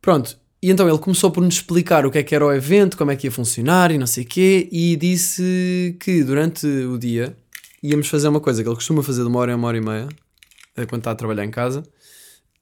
Pronto, 0.00 0.36
e 0.62 0.70
então 0.70 0.88
ele 0.88 0.98
começou 0.98 1.30
por 1.30 1.42
nos 1.42 1.54
explicar 1.54 2.06
o 2.06 2.10
que 2.10 2.18
é 2.18 2.22
que 2.22 2.34
era 2.34 2.46
o 2.46 2.52
evento, 2.52 2.96
como 2.96 3.10
é 3.10 3.16
que 3.16 3.26
ia 3.26 3.32
funcionar 3.32 3.90
e 3.90 3.98
não 3.98 4.06
sei 4.06 4.22
o 4.22 4.26
quê, 4.26 4.68
e 4.70 4.94
disse 4.96 5.96
que 5.98 6.22
durante 6.22 6.66
o 6.66 6.96
dia 6.96 7.36
íamos 7.82 8.06
fazer 8.06 8.28
uma 8.28 8.40
coisa 8.40 8.62
que 8.62 8.68
ele 8.68 8.76
costuma 8.76 9.02
fazer 9.02 9.22
de 9.22 9.28
uma 9.28 9.40
hora 9.40 9.52
em 9.52 9.54
uma 9.56 9.66
hora 9.66 9.76
e 9.76 9.80
meia, 9.80 10.08
eh, 10.76 10.86
quando 10.86 11.00
está 11.00 11.10
a 11.10 11.14
trabalhar 11.16 11.44
em 11.44 11.50
casa, 11.50 11.82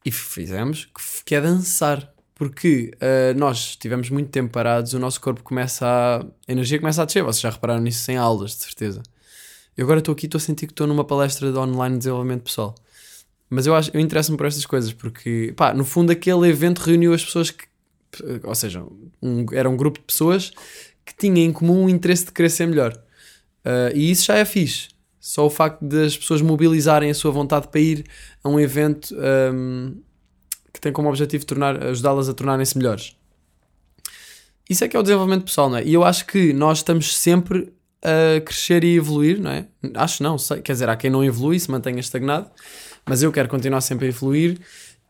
e 0.04 0.10
fizemos, 0.10 0.88
que 1.26 1.34
é 1.34 1.40
dançar. 1.40 2.10
Porque 2.34 2.90
uh, 2.94 3.38
nós 3.38 3.76
tivemos 3.76 4.08
muito 4.08 4.30
tempo 4.30 4.50
parados, 4.50 4.94
o 4.94 4.98
nosso 4.98 5.20
corpo 5.20 5.42
começa 5.42 5.86
a. 5.86 6.20
a 6.20 6.24
energia 6.48 6.78
começa 6.78 7.02
a 7.02 7.04
descer. 7.04 7.22
Vocês 7.22 7.42
já 7.42 7.50
repararam 7.50 7.82
nisso 7.82 8.00
sem 8.00 8.16
aulas, 8.16 8.52
de 8.52 8.64
certeza. 8.64 9.02
Eu 9.76 9.84
agora 9.84 9.98
estou 9.98 10.14
aqui 10.14 10.24
estou 10.24 10.38
a 10.38 10.40
sentir 10.40 10.66
que 10.66 10.72
estou 10.72 10.86
numa 10.86 11.04
palestra 11.04 11.52
de 11.52 11.58
online 11.58 11.98
desenvolvimento 11.98 12.44
pessoal. 12.44 12.74
Mas 13.50 13.66
eu, 13.66 13.74
acho, 13.74 13.90
eu 13.92 14.00
interesso-me 14.00 14.38
por 14.38 14.46
estas 14.46 14.64
coisas, 14.64 14.90
porque, 14.90 15.52
pá, 15.54 15.74
no 15.74 15.84
fundo 15.84 16.12
aquele 16.12 16.48
evento 16.48 16.78
reuniu 16.78 17.12
as 17.12 17.22
pessoas 17.22 17.50
que 17.50 17.64
ou 18.42 18.54
seja, 18.54 18.84
um, 19.22 19.46
era 19.52 19.68
um 19.68 19.76
grupo 19.76 19.98
de 19.98 20.04
pessoas 20.04 20.50
que 21.04 21.14
tinha 21.14 21.44
em 21.44 21.52
comum 21.52 21.84
o 21.84 21.90
interesse 21.90 22.26
de 22.26 22.32
querer 22.32 22.50
ser 22.50 22.66
melhor. 22.66 22.92
Uh, 23.64 23.94
e 23.94 24.10
isso 24.10 24.26
já 24.26 24.36
é 24.36 24.44
fixe. 24.44 24.88
Só 25.18 25.46
o 25.46 25.50
facto 25.50 25.84
das 25.84 26.16
pessoas 26.16 26.40
mobilizarem 26.40 27.10
a 27.10 27.14
sua 27.14 27.30
vontade 27.30 27.68
para 27.68 27.80
ir 27.80 28.06
a 28.42 28.48
um 28.48 28.58
evento 28.58 29.14
um, 29.52 29.96
que 30.72 30.80
tem 30.80 30.92
como 30.92 31.08
objetivo 31.08 31.44
ajudá-las 31.90 32.28
a 32.28 32.34
tornarem-se 32.34 32.76
melhores. 32.76 33.14
Isso 34.68 34.84
é 34.84 34.88
que 34.88 34.96
é 34.96 35.00
o 35.00 35.02
desenvolvimento 35.02 35.44
pessoal, 35.44 35.68
não 35.68 35.76
é? 35.76 35.84
E 35.84 35.92
eu 35.92 36.04
acho 36.04 36.24
que 36.26 36.52
nós 36.52 36.78
estamos 36.78 37.16
sempre 37.16 37.72
a 38.02 38.40
crescer 38.40 38.82
e 38.82 38.96
evoluir, 38.96 39.40
não 39.40 39.50
é? 39.50 39.66
Acho 39.94 40.22
não, 40.22 40.38
sei. 40.38 40.62
Quer 40.62 40.72
dizer, 40.72 40.88
há 40.88 40.96
quem 40.96 41.10
não 41.10 41.22
evolui, 41.22 41.58
se 41.58 41.70
mantenha 41.70 42.00
estagnado, 42.00 42.50
mas 43.04 43.22
eu 43.22 43.30
quero 43.30 43.48
continuar 43.48 43.80
sempre 43.80 44.06
a 44.06 44.08
evoluir 44.08 44.58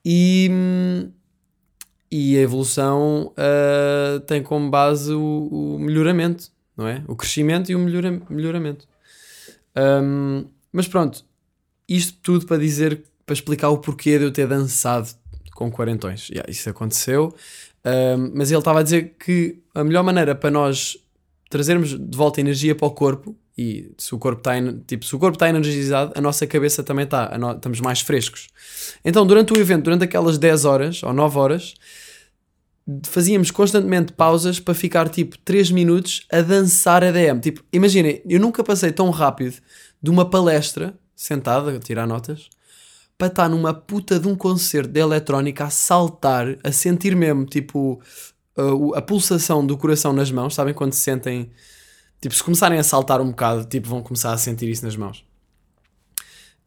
e. 0.04 0.48
Hum, 0.50 1.10
E 2.10 2.36
a 2.36 2.40
evolução 2.40 3.32
uh, 3.36 4.20
tem 4.20 4.42
como 4.42 4.68
base 4.68 5.12
o, 5.12 5.48
o, 5.50 5.78
melhoramento, 5.78 6.50
não 6.76 6.88
é? 6.88 7.04
O 7.06 7.14
crescimento 7.14 7.70
e 7.70 7.76
o 7.76 7.78
melhora, 7.78 8.20
melhoramento. 8.28 8.88
Um, 9.76 10.44
mas 10.72 10.88
pronto, 10.88 11.24
isto 11.88 12.18
tudo 12.20 12.46
para 12.46 12.56
dizer, 12.56 13.04
para 13.24 13.32
explicar 13.32 13.68
o 13.68 13.78
porquê 13.78 14.18
de 14.18 14.24
eu 14.24 14.32
ter 14.32 14.48
dançado 14.48 15.08
com 15.54 15.70
quarentões. 15.70 16.28
Yeah, 16.30 16.50
isso 16.50 16.68
aconteceu, 16.68 17.32
um, 17.84 18.32
mas 18.34 18.50
ele 18.50 18.58
estava 18.58 18.80
a 18.80 18.82
dizer 18.82 19.14
que 19.18 19.58
a 19.74 19.84
melhor 19.84 20.02
maneira 20.02 20.34
para 20.34 20.50
nós 20.50 20.96
trazermos 21.48 21.98
de 21.98 22.16
volta 22.16 22.40
energia 22.40 22.74
para 22.74 22.86
o 22.86 22.90
corpo 22.90 23.36
e 23.62 23.92
se 23.98 24.14
o 24.14 24.18
corpo 24.18 24.40
está 24.40 24.52
tipo, 24.86 25.04
se 25.04 25.14
o 25.14 25.18
corpo 25.18 25.36
está 25.36 25.46
energizado, 25.46 26.14
a 26.16 26.20
nossa 26.22 26.46
cabeça 26.46 26.82
também 26.82 27.04
está, 27.04 27.30
estamos 27.54 27.78
mais 27.82 28.00
frescos. 28.00 28.48
Então, 29.04 29.26
durante 29.26 29.52
o 29.52 29.60
evento, 29.60 29.84
durante 29.84 30.02
aquelas 30.02 30.38
10 30.38 30.64
horas 30.64 31.02
ou 31.02 31.12
9 31.12 31.38
horas, 31.38 31.74
fazíamos 33.04 33.50
constantemente 33.50 34.14
pausas 34.14 34.58
para 34.58 34.72
ficar 34.72 35.10
tipo 35.10 35.36
3 35.36 35.72
minutos 35.72 36.26
a 36.32 36.40
dançar 36.40 37.02
EDM. 37.02 37.38
Tipo, 37.38 37.62
imaginem, 37.70 38.22
eu 38.26 38.40
nunca 38.40 38.64
passei 38.64 38.92
tão 38.92 39.10
rápido 39.10 39.58
de 40.02 40.08
uma 40.08 40.24
palestra, 40.24 40.98
sentada 41.14 41.76
a 41.76 41.78
tirar 41.78 42.06
notas, 42.06 42.48
para 43.18 43.26
estar 43.26 43.46
numa 43.50 43.74
puta 43.74 44.18
de 44.18 44.26
um 44.26 44.34
concerto 44.34 44.90
de 44.90 45.00
eletrónica 45.00 45.64
a 45.64 45.70
saltar, 45.70 46.56
a 46.64 46.72
sentir 46.72 47.14
mesmo 47.14 47.44
tipo 47.44 48.00
a, 48.56 49.00
a 49.00 49.02
pulsação 49.02 49.66
do 49.66 49.76
coração 49.76 50.14
nas 50.14 50.30
mãos, 50.30 50.54
sabem 50.54 50.72
quando 50.72 50.94
se 50.94 51.00
sentem 51.00 51.50
Tipo, 52.20 52.34
se 52.34 52.42
começarem 52.42 52.78
a 52.78 52.82
saltar 52.82 53.20
um 53.20 53.30
bocado, 53.30 53.64
tipo, 53.64 53.88
vão 53.88 54.02
começar 54.02 54.32
a 54.32 54.38
sentir 54.38 54.68
isso 54.68 54.84
nas 54.84 54.96
mãos. 54.96 55.24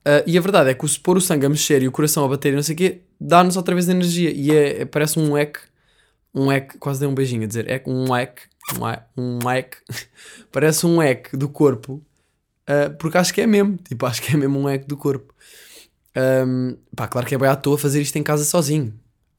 Uh, 0.05 0.23
e 0.27 0.37
a 0.37 0.41
verdade 0.41 0.69
é 0.69 0.73
que 0.73 0.85
o 0.85 0.99
pôr 0.99 1.17
o 1.17 1.21
sangue 1.21 1.45
a 1.45 1.49
mexer 1.49 1.81
e 1.81 1.87
o 1.87 1.91
coração 1.91 2.25
a 2.25 2.27
bater 2.27 2.51
e 2.51 2.55
não 2.55 2.63
sei 2.63 2.75
o 2.75 2.77
quê, 2.77 3.01
dá-nos 3.19 3.55
outra 3.55 3.73
vez 3.73 3.87
energia. 3.87 4.31
E 4.31 4.51
é, 4.51 4.81
é, 4.81 4.85
parece 4.85 5.17
um 5.17 5.37
eco, 5.37 5.59
um 6.33 6.51
eco, 6.51 6.77
quase 6.77 6.99
dei 6.99 7.07
um 7.07 7.15
beijinho 7.15 7.43
a 7.43 7.47
dizer, 7.47 7.69
eco, 7.69 7.89
um 7.89 8.15
eco, 8.15 8.41
um 9.15 9.49
eco, 9.49 9.77
parece 10.51 10.85
um 10.85 11.01
eco 11.01 11.37
do 11.37 11.47
corpo, 11.47 12.01
uh, 12.67 12.93
porque 12.97 13.17
acho 13.17 13.33
que 13.33 13.41
é 13.41 13.47
mesmo, 13.47 13.77
tipo, 13.77 14.05
acho 14.05 14.21
que 14.21 14.33
é 14.33 14.37
mesmo 14.37 14.59
um 14.59 14.67
eco 14.67 14.87
do 14.87 14.97
corpo. 14.97 15.33
Um, 16.15 16.77
pá, 16.95 17.07
claro 17.07 17.25
que 17.25 17.33
é 17.33 17.37
bem 17.37 17.49
à 17.49 17.55
toa 17.55 17.77
fazer 17.77 18.01
isto 18.01 18.15
em 18.17 18.23
casa 18.23 18.43
sozinho. 18.43 18.93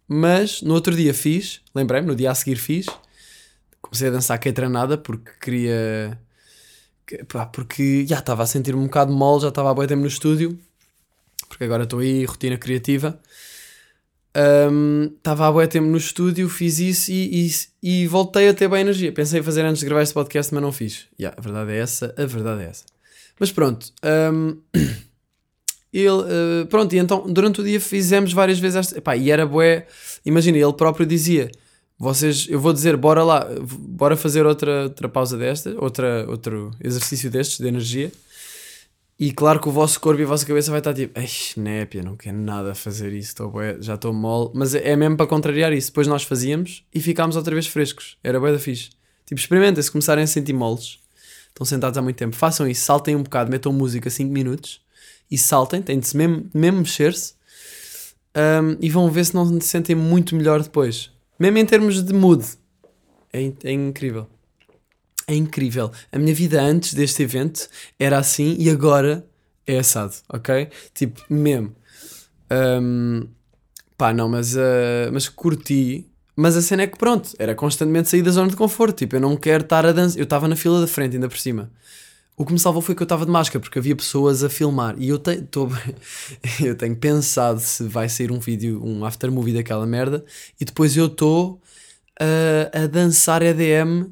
Mas 0.09 0.61
no 0.62 0.75
outro 0.75 0.94
dia 0.94 1.14
fiz, 1.14 1.61
lembrei-me, 1.75 2.06
no 2.06 2.16
dia 2.16 2.30
a 2.30 2.35
seguir 2.35 2.56
fiz, 2.56 2.87
comecei 3.85 4.09
a 4.09 4.11
dançar 4.11 4.41
nada 4.71 4.97
porque 4.97 5.31
queria. 5.41 6.19
Pá, 7.29 7.45
porque 7.47 8.07
já 8.07 8.19
estava 8.19 8.43
a 8.43 8.47
sentir-me 8.47 8.81
um 8.81 8.87
bocado 8.87 9.12
mal, 9.12 9.38
já 9.38 9.49
estava 9.49 9.71
a 9.71 9.87
tempo 9.87 10.00
no 10.00 10.07
estúdio, 10.07 10.59
porque 11.49 11.64
agora 11.64 11.85
estou 11.85 11.99
aí, 11.99 12.25
rotina 12.25 12.57
criativa. 12.57 13.21
Estava 15.17 15.50
um, 15.53 15.59
a 15.61 15.67
tempo 15.67 15.87
no 15.87 15.99
estúdio, 15.99 16.49
fiz 16.49 16.81
isso 16.81 17.12
e, 17.12 17.47
e, 17.47 18.03
e, 18.03 18.07
voltei 18.09 18.49
a 18.49 18.55
ter 18.55 18.69
bem 18.69 18.81
energia. 18.81 19.12
Pensei 19.12 19.41
em 19.41 19.43
fazer 19.43 19.64
antes 19.64 19.81
de 19.81 19.87
gravar 19.87 20.03
este 20.03 20.14
podcast, 20.14 20.53
mas 20.53 20.62
não 20.62 20.73
fiz. 20.73 21.07
Yeah, 21.21 21.38
a 21.38 21.41
verdade 21.41 21.73
é 21.73 21.79
essa, 21.79 22.14
a 22.17 22.26
verdade 22.26 22.62
é 22.62 22.67
essa. 22.67 22.85
Mas 23.38 23.53
pronto. 23.53 23.93
Um, 24.03 24.61
ele, 25.93 26.09
uh, 26.09 26.67
pronto, 26.69 26.93
e 26.95 26.99
então 26.99 27.25
durante 27.29 27.61
o 27.61 27.64
dia 27.64 27.79
fizemos 27.79 28.33
várias 28.33 28.59
vezes 28.59 28.76
esta. 28.76 28.99
Epá, 28.99 29.14
e 29.17 29.31
era 29.31 29.47
bué. 29.47 29.87
Imagina, 30.25 30.59
ele 30.59 30.73
próprio 30.73 31.07
dizia 31.07 31.50
vocês, 31.98 32.46
eu 32.48 32.60
vou 32.60 32.72
dizer, 32.72 32.96
bora 32.96 33.22
lá, 33.22 33.46
bora 33.78 34.16
fazer 34.16 34.44
outra, 34.44 34.84
outra 34.84 35.08
pausa 35.08 35.38
desta, 35.38 35.74
outra, 35.78 36.26
outro 36.28 36.70
exercício 36.80 37.30
destes 37.30 37.58
de 37.58 37.68
energia. 37.68 38.12
E 39.18 39.32
claro 39.32 39.60
que 39.60 39.68
o 39.68 39.72
vosso 39.72 40.00
corpo 40.00 40.20
e 40.20 40.24
a 40.24 40.26
vossa 40.26 40.44
cabeça 40.44 40.72
vai 40.72 40.80
estar 40.80 40.92
tipo, 40.92 41.18
ei, 41.18 41.28
népia, 41.56 42.02
não 42.02 42.16
quero 42.16 42.36
nada 42.36 42.74
fazer 42.74 43.12
isso, 43.12 43.48
bué, 43.48 43.76
já 43.80 43.94
estou 43.94 44.12
mole. 44.12 44.50
Mas 44.54 44.74
é, 44.74 44.96
mesmo 44.96 45.16
para 45.16 45.26
contrariar 45.26 45.72
isso. 45.72 45.88
Depois 45.88 46.08
nós 46.08 46.24
fazíamos 46.24 46.84
e 46.92 47.00
ficámos 47.00 47.36
outra 47.36 47.54
vez 47.54 47.68
frescos. 47.68 48.18
Era 48.24 48.40
bué 48.40 48.50
da 48.50 48.58
fixe. 48.58 48.90
Tipo, 49.24 49.40
experimentem, 49.40 49.82
se 49.82 49.90
começarem 49.90 50.24
a 50.24 50.26
sentir 50.26 50.52
moles, 50.52 50.98
estão 51.48 51.64
sentados 51.64 51.96
há 51.96 52.02
muito 52.02 52.16
tempo, 52.16 52.34
façam 52.34 52.68
isso, 52.68 52.84
saltem 52.84 53.14
um 53.14 53.22
bocado, 53.22 53.50
metam 53.50 53.72
música 53.72 54.10
5 54.10 54.30
minutos 54.30 54.80
e 55.30 55.38
saltem, 55.38 55.80
têm 55.80 55.98
de 55.98 56.16
mesmo, 56.16 56.50
mesmo 56.52 56.78
mexer-se 56.80 57.34
um, 58.36 58.76
e 58.80 58.90
vão 58.90 59.10
ver 59.10 59.24
se 59.24 59.34
não 59.34 59.60
se 59.60 59.68
sentem 59.68 59.94
muito 59.96 60.34
melhor 60.34 60.62
depois. 60.62 61.13
Mesmo 61.38 61.59
em 61.59 61.67
termos 61.67 62.03
de 62.03 62.12
mood. 62.12 62.45
É, 63.33 63.53
é 63.64 63.73
incrível. 63.73 64.29
É 65.26 65.35
incrível. 65.35 65.91
A 66.12 66.19
minha 66.19 66.35
vida 66.35 66.61
antes 66.62 66.95
deste 66.95 67.23
evento 67.23 67.69
era 67.99 68.19
assim 68.19 68.57
e 68.59 68.69
agora 68.71 69.26
é 69.67 69.79
assado, 69.79 70.14
ok? 70.29 70.69
Tipo, 70.93 71.21
mesmo. 71.31 71.75
Um, 72.50 73.26
pá, 73.97 74.12
não, 74.12 74.29
mas, 74.29 74.55
uh, 74.55 75.11
mas 75.12 75.29
curti. 75.29 76.07
Mas 76.37 76.57
a 76.57 76.62
cena 76.62 76.83
é 76.83 76.87
que 76.87 76.99
pronto, 76.99 77.31
era 77.38 77.55
constantemente 77.55 78.09
sair 78.09 78.23
da 78.23 78.31
zona 78.31 78.50
de 78.50 78.57
conforto. 78.57 78.99
Tipo, 78.99 79.17
eu 79.17 79.21
não 79.21 79.37
quero 79.37 79.64
estar 79.64 79.87
a 79.87 79.93
dançar. 79.93 80.19
Eu 80.19 80.25
estava 80.25 80.47
na 80.49 80.57
fila 80.57 80.81
da 80.81 80.87
frente, 80.87 81.14
ainda 81.14 81.29
por 81.29 81.38
cima. 81.38 81.71
O 82.37 82.45
que 82.45 82.53
me 82.53 82.59
salvou 82.59 82.83
foi 82.83 82.95
que 82.97 83.03
eu 83.03 83.05
estava 83.05 83.25
de 83.25 83.31
máscara, 83.31 83.61
porque 83.61 83.79
havia 83.79 83.95
pessoas 83.95 84.43
a 84.43 84.50
filmar. 84.50 84.97
E 84.99 85.09
eu, 85.09 85.19
te, 85.19 85.41
tô, 85.43 85.69
eu 86.61 86.76
tenho 86.76 86.97
pensado 86.97 87.61
se 87.61 87.85
vai 87.85 88.09
sair 88.09 88.33
um 88.33 88.41
vídeo, 88.41 88.83
um 88.85 89.05
after 89.05 89.31
movie 89.31 89.55
daquela 89.55 89.87
merda. 89.87 90.25
E 90.61 90.64
depois 90.64 90.97
eu 90.97 91.07
estou 91.07 91.61
a, 92.21 92.83
a 92.83 92.87
dançar 92.88 93.41
EDM, 93.41 94.11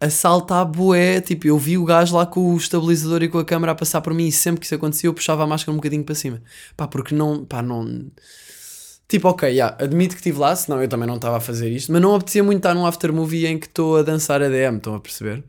a 0.00 0.10
saltar 0.10 0.64
bué. 0.64 1.20
Tipo, 1.20 1.48
eu 1.48 1.58
vi 1.58 1.76
o 1.76 1.84
gajo 1.84 2.16
lá 2.16 2.24
com 2.24 2.54
o 2.54 2.56
estabilizador 2.56 3.24
e 3.24 3.28
com 3.28 3.38
a 3.38 3.44
câmera 3.44 3.72
a 3.72 3.74
passar 3.74 4.00
por 4.00 4.14
mim. 4.14 4.28
E 4.28 4.32
sempre 4.32 4.60
que 4.60 4.66
isso 4.66 4.74
acontecia, 4.76 5.08
eu 5.08 5.14
puxava 5.14 5.42
a 5.42 5.46
máscara 5.46 5.72
um 5.72 5.76
bocadinho 5.76 6.04
para 6.04 6.14
cima. 6.14 6.40
Pá, 6.76 6.86
porque 6.86 7.16
não. 7.16 7.44
Pá, 7.44 7.60
não. 7.62 8.12
Tipo, 9.08 9.28
ok, 9.28 9.48
yeah, 9.50 9.76
admito 9.80 10.14
que 10.14 10.20
estive 10.20 10.38
lá, 10.38 10.54
senão 10.56 10.80
eu 10.80 10.88
também 10.88 11.06
não 11.06 11.16
estava 11.16 11.36
a 11.38 11.40
fazer 11.40 11.70
isto. 11.70 11.92
Mas 11.92 12.00
não 12.00 12.14
apetecia 12.14 12.44
muito 12.44 12.58
estar 12.58 12.74
num 12.74 12.86
after 12.86 13.12
movie 13.12 13.46
em 13.46 13.58
que 13.58 13.66
estou 13.66 13.96
a 13.96 14.02
dançar 14.02 14.40
EDM, 14.40 14.76
estão 14.76 14.94
a 14.94 15.00
perceber? 15.00 15.44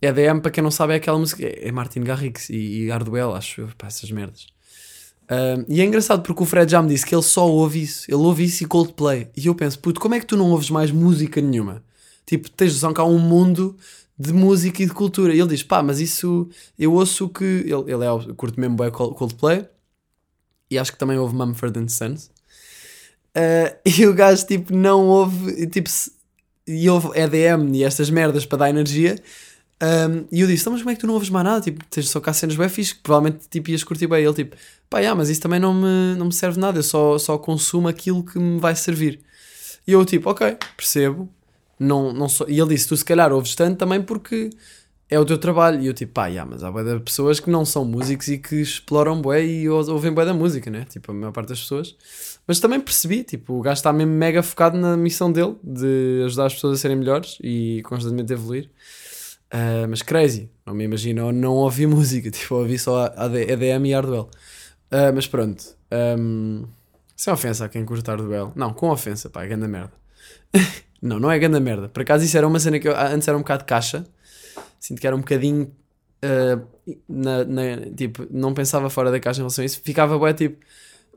EDM, 0.00 0.40
para 0.40 0.50
quem 0.50 0.62
não 0.62 0.70
sabe, 0.70 0.92
é 0.94 0.96
aquela 0.96 1.18
música. 1.18 1.44
É 1.44 1.70
Martin 1.72 2.00
Garrix 2.02 2.48
e, 2.50 2.84
e 2.84 2.90
Arduel, 2.90 3.34
acho 3.34 3.62
eu, 3.62 3.68
para 3.76 3.88
essas 3.88 4.10
merdas. 4.10 4.46
E 5.68 5.80
é 5.80 5.84
engraçado 5.84 6.22
porque 6.22 6.42
o 6.42 6.46
Fred 6.46 6.70
já 6.70 6.82
me 6.82 6.88
disse 6.88 7.04
que 7.04 7.14
ele 7.14 7.22
só 7.22 7.46
ouve 7.46 7.82
isso. 7.82 8.04
Ele 8.08 8.22
ouve 8.22 8.44
isso 8.44 8.64
e 8.64 8.66
Coldplay. 8.66 9.28
E 9.36 9.46
eu 9.46 9.54
penso, 9.54 9.78
puto, 9.78 10.00
como 10.00 10.14
é 10.14 10.20
que 10.20 10.26
tu 10.26 10.36
não 10.36 10.50
ouves 10.50 10.70
mais 10.70 10.90
música 10.90 11.40
nenhuma? 11.40 11.82
Tipo, 12.24 12.50
tens 12.50 12.72
noção 12.72 12.94
que 12.94 13.00
há 13.00 13.04
um 13.04 13.18
mundo 13.18 13.76
de 14.18 14.32
música 14.32 14.82
e 14.82 14.86
de 14.86 14.92
cultura. 14.92 15.34
E 15.34 15.38
ele 15.38 15.48
diz, 15.48 15.62
pá, 15.62 15.82
mas 15.82 16.00
isso. 16.00 16.48
Eu 16.78 16.94
ouço 16.94 17.28
que. 17.28 17.44
Ele, 17.44 17.92
ele 17.92 18.04
é, 18.04 18.34
curto 18.34 18.58
mesmo 18.58 18.76
bem 18.76 18.90
Coldplay. 18.90 19.66
E 20.70 20.78
acho 20.78 20.92
que 20.92 20.98
também 20.98 21.18
ouve 21.18 21.34
Mumford 21.34 21.92
Sons. 21.92 22.30
Uh, 23.36 23.76
e 23.84 24.06
o 24.06 24.14
gajo, 24.14 24.46
tipo, 24.46 24.74
não 24.74 25.06
ouve. 25.08 25.66
Tipo, 25.66 25.90
e 26.66 26.88
ouve 26.88 27.18
EDM 27.18 27.74
e 27.74 27.84
estas 27.84 28.10
merdas 28.10 28.44
para 28.44 28.58
dar 28.58 28.70
energia 28.70 29.16
um, 29.80 30.26
e 30.32 30.40
eu 30.40 30.46
disse, 30.48 30.62
então, 30.62 30.72
mas 30.72 30.82
como 30.82 30.90
é 30.90 30.94
que 30.94 31.00
tu 31.00 31.06
não 31.06 31.14
ouves 31.14 31.30
mais 31.30 31.44
nada? 31.44 31.60
Tipo, 31.60 31.84
tens 31.84 32.08
só 32.08 32.20
cá 32.20 32.32
cenas 32.32 32.56
bem 32.56 32.68
fixe, 32.68 32.94
que 32.94 33.00
provavelmente 33.00 33.48
tipo, 33.48 33.70
ias 33.70 33.84
curtir 33.84 34.08
bem. 34.08 34.24
Ele 34.24 34.34
tipo, 34.34 34.56
pá, 34.90 34.98
yeah, 34.98 35.16
mas 35.16 35.28
isso 35.28 35.40
também 35.40 35.60
não 35.60 35.72
me, 35.72 36.16
não 36.16 36.26
me 36.26 36.32
serve 36.32 36.58
nada, 36.58 36.78
eu 36.78 36.82
só, 36.82 37.16
só 37.18 37.38
consumo 37.38 37.86
aquilo 37.86 38.24
que 38.24 38.38
me 38.38 38.58
vai 38.58 38.74
servir. 38.74 39.20
E 39.86 39.92
eu 39.92 40.04
tipo, 40.04 40.30
ok, 40.30 40.56
percebo. 40.76 41.28
Não, 41.78 42.12
não 42.12 42.28
sou... 42.28 42.48
E 42.50 42.58
ele 42.58 42.70
disse, 42.70 42.88
tu 42.88 42.96
se 42.96 43.04
calhar 43.04 43.32
ouves 43.32 43.54
tanto 43.54 43.78
também 43.78 44.02
porque 44.02 44.50
é 45.08 45.18
o 45.18 45.24
teu 45.24 45.38
trabalho. 45.38 45.80
E 45.80 45.86
eu 45.86 45.94
tipo, 45.94 46.12
pá, 46.12 46.26
yeah, 46.26 46.50
mas 46.50 46.64
há 46.64 46.72
bué 46.72 46.98
pessoas 46.98 47.38
que 47.38 47.48
não 47.48 47.64
são 47.64 47.84
músicos 47.84 48.26
e 48.28 48.38
que 48.38 48.56
exploram 48.56 49.22
bué 49.22 49.44
e 49.46 49.68
ouvem 49.68 50.12
bué 50.12 50.24
da 50.24 50.34
música, 50.34 50.70
né? 50.70 50.84
Tipo, 50.90 51.12
a 51.12 51.14
maior 51.14 51.32
parte 51.32 51.50
das 51.50 51.60
pessoas. 51.60 51.94
Mas 52.48 52.58
também 52.58 52.80
percebi, 52.80 53.22
tipo, 53.22 53.54
o 53.54 53.62
gajo 53.62 53.78
está 53.78 53.92
mesmo 53.92 54.12
mega 54.12 54.42
focado 54.42 54.76
na 54.76 54.96
missão 54.96 55.30
dele 55.30 55.54
de 55.62 56.22
ajudar 56.26 56.46
as 56.46 56.54
pessoas 56.54 56.78
a 56.78 56.80
serem 56.80 56.96
melhores 56.96 57.38
e 57.40 57.80
constantemente 57.84 58.32
evoluir. 58.32 58.68
Uh, 59.52 59.88
mas 59.88 60.02
crazy, 60.02 60.50
não 60.66 60.74
me 60.74 60.84
imagino 60.84 61.32
não 61.32 61.54
ouvi 61.54 61.86
música, 61.88 62.30
tipo, 62.30 62.54
ouvi 62.54 62.78
só 62.78 63.06
EDM 63.06 63.86
e 63.86 63.92
Hardwell. 63.92 64.28
Uh, 64.90 65.12
mas 65.14 65.26
pronto, 65.26 65.64
um, 66.18 66.64
sem 67.16 67.32
ofensa 67.32 67.64
a 67.64 67.68
quem 67.68 67.84
curta 67.84 68.12
Hardwell, 68.12 68.52
não, 68.54 68.72
com 68.72 68.90
ofensa, 68.90 69.30
pá, 69.30 69.44
é 69.44 69.48
grande 69.48 69.66
merda. 69.66 69.92
não, 71.00 71.18
não 71.18 71.30
é 71.30 71.38
grande 71.38 71.60
merda. 71.60 71.88
Por 71.88 72.02
acaso 72.02 72.24
isso 72.24 72.36
era 72.36 72.46
uma 72.46 72.60
cena 72.60 72.78
que 72.78 72.88
eu, 72.88 72.96
antes 72.96 73.26
era 73.26 73.36
um 73.36 73.40
bocado 73.40 73.64
caixa, 73.64 74.06
sinto 74.78 75.00
que 75.00 75.06
era 75.06 75.16
um 75.16 75.20
bocadinho, 75.20 75.72
uh, 76.24 76.96
na, 77.08 77.44
na, 77.44 77.90
tipo, 77.96 78.26
não 78.30 78.52
pensava 78.52 78.90
fora 78.90 79.10
da 79.10 79.18
caixa 79.18 79.40
em 79.40 79.42
relação 79.42 79.62
a 79.62 79.66
isso, 79.66 79.80
ficava 79.82 80.18
bué 80.18 80.32
tipo, 80.34 80.64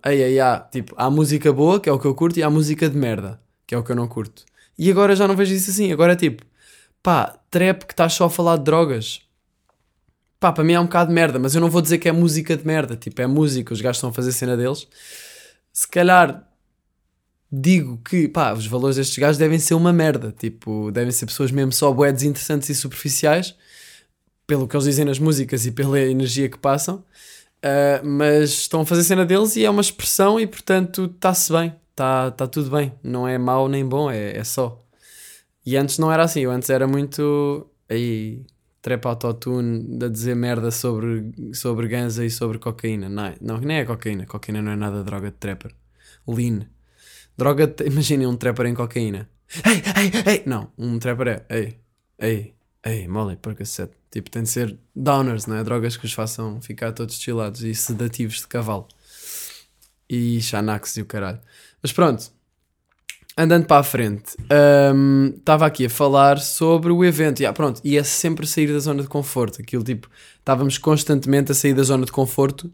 aí, 0.01 0.23
aí, 0.23 0.39
há, 0.39 0.59
tipo, 0.59 0.93
há 0.97 1.09
música 1.09 1.51
boa, 1.51 1.79
que 1.79 1.89
é 1.89 1.91
o 1.91 1.99
que 1.99 2.07
eu 2.07 2.15
curto, 2.15 2.39
e 2.39 2.43
há 2.43 2.49
música 2.49 2.89
de 2.89 2.97
merda, 2.97 3.41
que 3.67 3.75
é 3.75 3.77
o 3.77 3.83
que 3.83 3.91
eu 3.91 3.95
não 3.95 4.07
curto. 4.07 4.45
E 4.77 4.89
agora 4.89 5.15
já 5.15 5.27
não 5.27 5.35
vejo 5.35 5.53
isso 5.53 5.69
assim, 5.69 5.91
agora 5.91 6.13
é 6.13 6.15
tipo, 6.15 6.43
pá, 7.03 7.39
trap 7.49 7.85
que 7.85 7.93
estás 7.93 8.13
só 8.13 8.25
a 8.25 8.29
falar 8.29 8.57
de 8.57 8.63
drogas. 8.63 9.21
Pá, 10.39 10.51
para 10.51 10.63
mim 10.63 10.73
é 10.73 10.79
um 10.79 10.85
bocado 10.85 11.09
de 11.09 11.13
merda, 11.13 11.37
mas 11.37 11.53
eu 11.53 11.61
não 11.61 11.69
vou 11.69 11.81
dizer 11.81 11.99
que 11.99 12.09
é 12.09 12.11
música 12.11 12.57
de 12.57 12.65
merda. 12.65 12.95
Tipo, 12.95 13.21
é 13.21 13.27
música, 13.27 13.73
os 13.73 13.81
gajos 13.81 13.97
estão 13.97 14.09
a 14.09 14.13
fazer 14.13 14.31
cena 14.31 14.57
deles. 14.57 14.87
Se 15.71 15.87
calhar 15.87 16.47
digo 17.51 17.99
que, 18.03 18.27
pá, 18.27 18.53
os 18.53 18.65
valores 18.65 18.95
destes 18.95 19.17
gajos 19.17 19.37
devem 19.37 19.59
ser 19.59 19.75
uma 19.75 19.93
merda. 19.93 20.33
Tipo, 20.37 20.91
devem 20.91 21.11
ser 21.11 21.25
pessoas 21.25 21.51
mesmo 21.51 21.71
só 21.71 21.91
bué 21.91 22.09
interessantes 22.09 22.69
e 22.69 22.75
superficiais, 22.75 23.55
pelo 24.47 24.67
que 24.67 24.75
eles 24.75 24.85
dizem 24.85 25.05
nas 25.05 25.19
músicas 25.19 25.65
e 25.65 25.71
pela 25.71 25.99
energia 25.99 26.49
que 26.49 26.57
passam. 26.57 27.03
Uh, 27.63 28.03
mas 28.03 28.49
estão 28.51 28.81
a 28.81 28.85
fazer 28.85 29.03
cena 29.03 29.25
deles 29.25 29.55
e 29.55 29.63
é 29.63 29.69
uma 29.69 29.81
expressão 29.81 30.39
e 30.39 30.47
portanto 30.47 31.05
está-se 31.05 31.53
bem. 31.53 31.75
está 31.91 32.31
tá 32.31 32.47
tudo 32.47 32.71
bem. 32.71 32.93
Não 33.03 33.27
é 33.27 33.37
mau 33.37 33.69
nem 33.69 33.85
bom, 33.85 34.09
é, 34.09 34.37
é 34.37 34.43
só. 34.43 34.80
E 35.65 35.77
antes 35.77 35.97
não 35.97 36.11
era 36.11 36.23
assim, 36.23 36.41
eu 36.41 36.51
antes 36.51 36.69
era 36.69 36.87
muito. 36.87 37.69
Aí, 37.89 38.45
trap 38.81 39.05
autotune 39.05 40.03
a 40.03 40.07
dizer 40.07 40.35
merda 40.35 40.71
sobre, 40.71 41.31
sobre 41.53 41.87
ganza 41.87 42.25
e 42.25 42.31
sobre 42.31 42.57
cocaína. 42.57 43.09
Não, 43.09 43.33
não, 43.39 43.57
nem 43.59 43.77
é 43.77 43.85
cocaína. 43.85 44.25
Cocaína 44.25 44.61
não 44.61 44.71
é 44.71 44.75
nada 44.75 45.03
droga 45.03 45.29
de 45.29 45.37
trapper. 45.37 45.73
Lean. 46.27 46.67
Droga 47.37 47.67
de. 47.67 47.85
Imaginem 47.87 48.27
um 48.27 48.35
trapper 48.35 48.65
em 48.65 48.73
cocaína. 48.73 49.29
Ei, 49.65 50.03
ei, 50.03 50.33
ei! 50.33 50.43
Não, 50.45 50.71
um 50.77 50.97
trapper 50.97 51.27
é. 51.27 51.45
Ei, 51.49 51.79
ei, 52.19 52.55
ei, 52.83 53.07
mole, 53.07 53.35
por 53.35 53.53
cacete. 53.53 53.93
Tipo, 54.09 54.29
tem 54.29 54.43
de 54.43 54.49
ser 54.49 54.77
downers, 54.95 55.45
não 55.45 55.57
é? 55.57 55.63
Drogas 55.63 55.95
que 55.95 56.05
os 56.05 56.13
façam 56.13 56.61
ficar 56.61 56.91
todos 56.91 57.19
chilados 57.19 57.63
e 57.63 57.73
sedativos 57.75 58.41
de 58.41 58.47
cavalo. 58.47 58.87
E 60.09 60.41
Xanax 60.41 60.97
e 60.97 61.01
o 61.01 61.05
caralho. 61.05 61.39
Mas 61.81 61.93
pronto, 61.93 62.31
andando 63.37 63.65
para 63.65 63.79
a 63.79 63.83
frente, 63.83 64.35
estava 65.37 65.65
um, 65.65 65.67
aqui 65.67 65.85
a 65.85 65.89
falar 65.89 66.39
sobre 66.39 66.91
o 66.91 67.03
evento. 67.03 67.39
Yeah, 67.39 67.55
pronto, 67.55 67.81
e 67.83 67.97
é 67.97 68.03
sempre 68.03 68.45
sair 68.45 68.71
da 68.71 68.79
zona 68.79 69.01
de 69.01 69.07
conforto. 69.07 69.61
Aquilo 69.61 69.83
tipo, 69.83 70.09
estávamos 70.39 70.77
constantemente 70.77 71.51
a 71.51 71.55
sair 71.55 71.73
da 71.73 71.83
zona 71.83 72.05
de 72.05 72.11
conforto. 72.11 72.71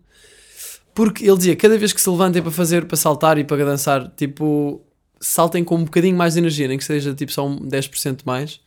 Porque 0.93 1.25
ele 1.25 1.37
dizia, 1.37 1.55
cada 1.55 1.77
vez 1.77 1.93
que 1.93 2.01
se 2.01 2.09
levantem 2.09 2.41
para 2.41 2.51
fazer, 2.51 2.85
para 2.85 2.97
saltar 2.97 3.37
e 3.37 3.43
para 3.43 3.63
dançar, 3.63 4.11
tipo, 4.17 4.81
saltem 5.19 5.63
com 5.63 5.75
um 5.75 5.83
bocadinho 5.83 6.17
mais 6.17 6.33
de 6.33 6.39
energia, 6.39 6.67
nem 6.67 6.77
que 6.77 6.83
seja 6.83 7.13
tipo 7.13 7.31
só 7.31 7.47
um 7.47 7.59
10% 7.59 8.21
mais. 8.25 8.59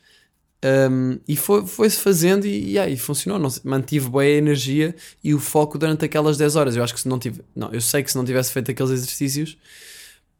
Um, 0.62 1.18
e 1.26 1.36
foi-se 1.36 1.68
foi 1.68 1.90
fazendo 1.90 2.46
e, 2.46 2.78
e, 2.78 2.96
funcionou. 2.96 3.38
Não, 3.38 3.48
mantive 3.64 4.08
boa 4.08 4.26
energia 4.26 4.94
e 5.24 5.34
o 5.34 5.40
foco 5.40 5.78
durante 5.78 6.04
aquelas 6.04 6.36
10 6.36 6.56
horas. 6.56 6.76
Eu 6.76 6.84
acho 6.84 6.94
que 6.94 7.00
se 7.00 7.08
não 7.08 7.18
tive, 7.18 7.42
não, 7.56 7.72
eu 7.72 7.80
sei 7.80 8.02
que 8.02 8.10
se 8.10 8.16
não 8.16 8.24
tivesse 8.24 8.52
feito 8.52 8.70
aqueles 8.70 8.92
exercícios, 8.92 9.56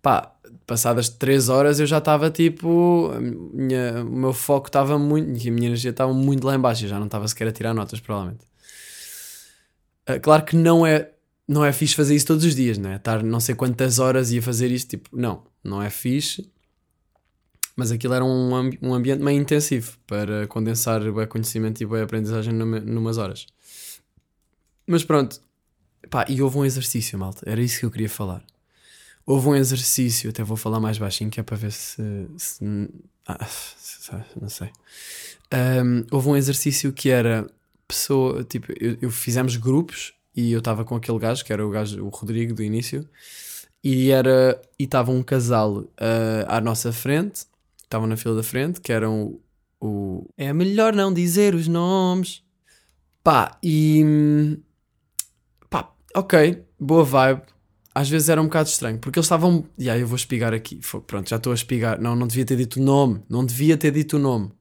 pá, 0.02 0.34
passadas 0.66 1.08
3 1.08 1.48
horas 1.48 1.80
eu 1.80 1.86
já 1.86 1.98
estava 1.98 2.30
tipo. 2.30 3.10
Minha, 3.52 4.04
o 4.04 4.16
meu 4.16 4.32
foco 4.32 4.68
estava 4.68 4.98
muito. 4.98 5.28
A 5.28 5.50
minha 5.50 5.66
energia 5.66 5.90
estava 5.90 6.12
muito 6.12 6.46
lá 6.46 6.54
embaixo. 6.54 6.84
Eu 6.84 6.88
já 6.88 6.98
não 6.98 7.06
estava 7.06 7.26
sequer 7.28 7.48
a 7.48 7.52
tirar 7.52 7.74
notas, 7.74 8.00
provavelmente. 8.00 8.44
Uh, 10.08 10.20
claro 10.20 10.44
que 10.44 10.56
não 10.56 10.86
é, 10.86 11.10
não 11.46 11.64
é 11.64 11.72
fixe 11.72 11.94
fazer 11.94 12.14
isso 12.14 12.26
todos 12.26 12.44
os 12.44 12.54
dias, 12.54 12.78
não 12.78 12.90
é? 12.90 12.96
Estar 12.96 13.22
não 13.22 13.40
sei 13.40 13.54
quantas 13.54 13.98
horas 13.98 14.32
e 14.32 14.38
a 14.38 14.42
fazer 14.42 14.70
isto, 14.70 14.90
tipo, 14.90 15.10
não, 15.12 15.44
não 15.62 15.82
é 15.82 15.90
fixe. 15.90 16.50
Mas 17.76 17.90
aquilo 17.90 18.14
era 18.14 18.24
um, 18.24 18.70
um 18.82 18.94
ambiente 18.94 19.22
meio 19.22 19.40
intensivo 19.40 19.96
para 20.06 20.46
condensar 20.48 21.00
o 21.02 21.26
conhecimento 21.28 21.80
e 21.80 21.86
boa 21.86 22.02
aprendizagem 22.02 22.52
numa, 22.52 22.80
numas 22.80 23.16
horas. 23.16 23.46
Mas 24.86 25.04
pronto, 25.04 25.40
pá, 26.10 26.26
e 26.28 26.42
houve 26.42 26.58
um 26.58 26.64
exercício, 26.64 27.18
malta, 27.18 27.48
era 27.48 27.60
isso 27.60 27.78
que 27.80 27.86
eu 27.86 27.90
queria 27.90 28.08
falar 28.08 28.44
Houve 29.30 29.48
um 29.48 29.54
exercício, 29.54 30.28
até 30.30 30.42
vou 30.42 30.56
falar 30.56 30.80
mais 30.80 30.98
baixinho, 30.98 31.30
que 31.30 31.38
é 31.38 31.42
para 31.44 31.56
ver 31.56 31.70
se. 31.70 32.02
se 32.36 32.88
ah, 33.24 33.46
não 34.40 34.48
sei. 34.48 34.72
Um, 35.54 36.04
houve 36.10 36.30
um 36.30 36.36
exercício 36.36 36.92
que 36.92 37.10
era 37.10 37.46
pessoa. 37.86 38.42
Tipo, 38.42 38.72
eu, 38.72 38.98
eu 39.00 39.08
fizemos 39.08 39.54
grupos 39.54 40.14
e 40.34 40.50
eu 40.50 40.58
estava 40.58 40.84
com 40.84 40.96
aquele 40.96 41.20
gajo, 41.20 41.44
que 41.44 41.52
era 41.52 41.64
o 41.64 41.70
gajo, 41.70 42.04
o 42.04 42.08
Rodrigo 42.08 42.54
do 42.54 42.62
início, 42.64 43.08
e 43.84 44.10
era. 44.10 44.60
E 44.76 44.82
estava 44.82 45.12
um 45.12 45.22
casal 45.22 45.76
uh, 45.76 45.88
à 46.48 46.60
nossa 46.60 46.92
frente, 46.92 47.46
estavam 47.84 48.08
na 48.08 48.16
fila 48.16 48.34
da 48.34 48.42
frente, 48.42 48.80
que 48.80 48.92
eram 48.92 49.38
o, 49.80 49.86
o. 49.86 50.28
É 50.36 50.52
melhor 50.52 50.92
não 50.92 51.14
dizer 51.14 51.54
os 51.54 51.68
nomes. 51.68 52.42
Pá, 53.22 53.56
e. 53.62 54.58
Pá, 55.70 55.88
ok, 56.16 56.64
boa 56.80 57.04
vibe 57.04 57.42
às 57.94 58.08
vezes 58.08 58.28
era 58.28 58.40
um 58.40 58.44
bocado 58.44 58.68
estranho, 58.68 58.98
porque 58.98 59.18
eles 59.18 59.26
estavam. 59.26 59.64
E 59.76 59.90
aí 59.90 60.00
eu 60.00 60.06
vou 60.06 60.16
espigar 60.16 60.54
aqui. 60.54 60.80
Pronto, 61.06 61.28
já 61.28 61.36
estou 61.36 61.52
a 61.52 61.54
espigar. 61.54 62.00
Não, 62.00 62.14
não 62.14 62.26
devia 62.26 62.44
ter 62.44 62.56
dito 62.56 62.80
o 62.80 62.82
nome. 62.82 63.22
Não 63.28 63.44
devia 63.44 63.76
ter 63.76 63.90
dito 63.90 64.16
o 64.16 64.18
nome. 64.18 64.52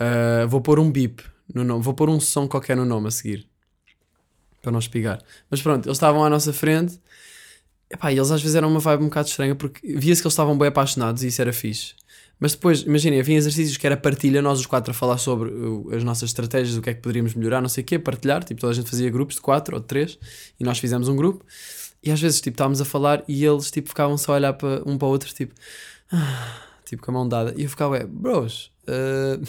Uh, 0.00 0.48
vou 0.48 0.60
pôr 0.60 0.78
um 0.78 0.90
bip 0.90 1.22
no 1.54 1.62
nome. 1.62 1.82
Vou 1.82 1.94
pôr 1.94 2.08
um 2.08 2.18
som 2.18 2.48
qualquer 2.48 2.76
no 2.76 2.84
nome 2.84 3.08
a 3.08 3.10
seguir. 3.10 3.46
Para 4.62 4.72
não 4.72 4.78
espigar. 4.78 5.22
Mas 5.50 5.60
pronto, 5.60 5.86
eles 5.86 5.96
estavam 5.96 6.24
à 6.24 6.30
nossa 6.30 6.52
frente. 6.52 6.98
Epá, 7.90 8.10
e 8.10 8.16
eles 8.16 8.30
às 8.30 8.40
vezes 8.40 8.54
eram 8.54 8.70
uma 8.70 8.80
vibe 8.80 9.02
um 9.02 9.08
bocado 9.08 9.28
estranha, 9.28 9.54
porque 9.54 9.86
via-se 9.86 10.22
que 10.22 10.26
eles 10.26 10.32
estavam 10.32 10.56
bem 10.56 10.68
apaixonados 10.68 11.22
e 11.22 11.26
isso 11.26 11.42
era 11.42 11.52
fixe. 11.52 11.94
Mas 12.40 12.52
depois, 12.52 12.80
imaginem, 12.80 13.20
havia 13.20 13.36
exercícios 13.36 13.76
que 13.76 13.86
era 13.86 13.96
partilha, 13.96 14.40
nós 14.40 14.58
os 14.58 14.66
quatro 14.66 14.90
a 14.90 14.94
falar 14.94 15.18
sobre 15.18 15.50
uh, 15.50 15.94
as 15.94 16.02
nossas 16.02 16.30
estratégias, 16.30 16.76
o 16.76 16.80
que 16.80 16.90
é 16.90 16.94
que 16.94 17.02
poderíamos 17.02 17.34
melhorar, 17.34 17.60
não 17.60 17.68
sei 17.68 17.84
o 17.84 17.86
quê, 17.86 17.98
partilhar. 17.98 18.42
Tipo, 18.42 18.62
toda 18.62 18.72
a 18.72 18.74
gente 18.74 18.88
fazia 18.88 19.10
grupos 19.10 19.36
de 19.36 19.42
quatro 19.42 19.76
ou 19.76 19.80
de 19.80 19.86
três 19.86 20.18
e 20.58 20.64
nós 20.64 20.78
fizemos 20.78 21.06
um 21.06 21.14
grupo. 21.14 21.44
E 22.02 22.10
às 22.10 22.20
vezes, 22.20 22.40
tipo, 22.40 22.54
estávamos 22.54 22.80
a 22.80 22.84
falar 22.84 23.22
e 23.28 23.44
eles, 23.44 23.70
tipo, 23.70 23.88
ficavam 23.88 24.18
só 24.18 24.32
a 24.32 24.34
olhar 24.36 24.52
para 24.54 24.82
um 24.84 24.98
para 24.98 25.06
o 25.06 25.10
outro, 25.10 25.32
tipo, 25.32 25.54
ah, 26.10 26.62
tipo, 26.84 27.02
com 27.02 27.10
a 27.12 27.14
mão 27.14 27.28
dada. 27.28 27.54
E 27.56 27.62
eu 27.62 27.70
ficava, 27.70 27.96
é, 27.96 28.04
bros, 28.04 28.72
uh, 28.88 29.42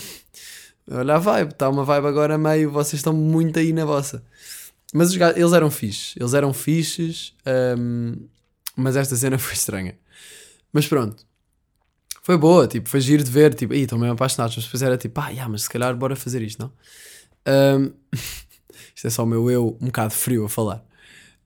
olha 0.91 1.15
a 1.15 1.19
vibe, 1.19 1.51
está 1.51 1.69
uma 1.69 1.83
vibe 1.83 2.07
agora 2.07 2.37
meio, 2.37 2.71
vocês 2.71 2.99
estão 2.99 3.13
muito 3.13 3.57
aí 3.57 3.73
na 3.73 3.85
vossa. 3.85 4.23
Mas 4.93 5.09
os 5.09 5.17
gajos, 5.17 5.37
eles 5.37 5.53
eram 5.53 5.71
fixes, 5.71 6.13
eles 6.15 6.33
eram 6.35 6.53
fixes, 6.53 7.33
um, 7.77 8.15
mas 8.75 8.95
esta 8.95 9.15
cena 9.15 9.37
foi 9.39 9.53
estranha. 9.53 9.97
Mas 10.71 10.87
pronto, 10.87 11.25
foi 12.21 12.37
boa, 12.37 12.67
tipo, 12.67 12.87
foi 12.87 13.01
giro 13.01 13.23
de 13.23 13.31
ver, 13.31 13.53
tipo, 13.55 13.73
estão 13.73 13.97
meio 13.97 14.13
apaixonados, 14.13 14.55
mas 14.55 14.65
depois 14.65 14.81
era 14.83 14.97
tipo, 14.97 15.19
ah, 15.19 15.29
yeah, 15.29 15.49
mas 15.49 15.63
se 15.63 15.69
calhar 15.69 15.95
bora 15.95 16.15
fazer 16.15 16.41
isto, 16.41 16.61
não? 16.61 16.71
Um, 17.45 17.91
isto 18.95 19.07
é 19.07 19.09
só 19.09 19.23
o 19.23 19.25
meu 19.25 19.49
eu 19.49 19.77
um 19.81 19.87
bocado 19.87 20.13
frio 20.13 20.45
a 20.45 20.49
falar. 20.49 20.85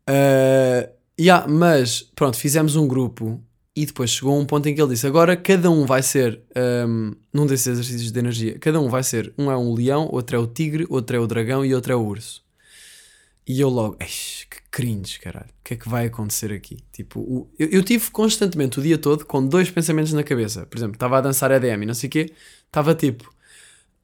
Uh, 0.09 0.96
Yeah, 1.19 1.47
mas 1.47 2.01
pronto, 2.01 2.37
fizemos 2.37 2.75
um 2.75 2.87
grupo 2.87 3.41
e 3.75 3.85
depois 3.85 4.09
chegou 4.09 4.39
um 4.39 4.45
ponto 4.45 4.67
em 4.67 4.73
que 4.73 4.81
ele 4.81 4.91
disse: 4.91 5.05
agora 5.05 5.37
cada 5.37 5.69
um 5.69 5.85
vai 5.85 6.01
ser, 6.01 6.41
um, 6.87 7.13
num 7.31 7.45
desses 7.45 7.67
exercícios 7.67 8.11
de 8.11 8.19
energia, 8.19 8.57
cada 8.59 8.79
um 8.79 8.89
vai 8.89 9.03
ser, 9.03 9.31
um 9.37 9.51
é 9.51 9.57
um 9.57 9.73
leão, 9.73 10.09
outro 10.11 10.35
é 10.35 10.39
o 10.39 10.47
tigre, 10.47 10.87
outro 10.89 11.15
é 11.15 11.19
o 11.19 11.27
dragão 11.27 11.63
e 11.63 11.75
outro 11.75 11.93
é 11.93 11.95
o 11.95 12.03
urso. 12.03 12.43
E 13.47 13.61
eu 13.61 13.69
logo, 13.69 13.97
que 13.97 14.61
cringe, 14.71 15.19
caralho, 15.19 15.49
o 15.49 15.63
que 15.63 15.75
é 15.75 15.77
que 15.77 15.87
vai 15.87 16.07
acontecer 16.07 16.51
aqui? 16.51 16.79
Tipo, 16.91 17.19
o, 17.19 17.49
eu, 17.57 17.69
eu, 17.69 17.83
tive 17.83 18.09
constantemente 18.11 18.79
o 18.79 18.81
dia 18.81 18.97
todo 18.97 19.25
com 19.25 19.45
dois 19.45 19.69
pensamentos 19.69 20.11
na 20.11 20.23
cabeça. 20.23 20.65
Por 20.65 20.77
exemplo, 20.77 20.95
estava 20.95 21.17
a 21.19 21.21
dançar 21.21 21.51
EDM 21.51 21.83
e 21.83 21.85
não 21.85 21.93
sei 21.93 22.07
o 22.07 22.11
quê, 22.11 22.33
estava 22.65 22.93
tipo, 22.93 23.31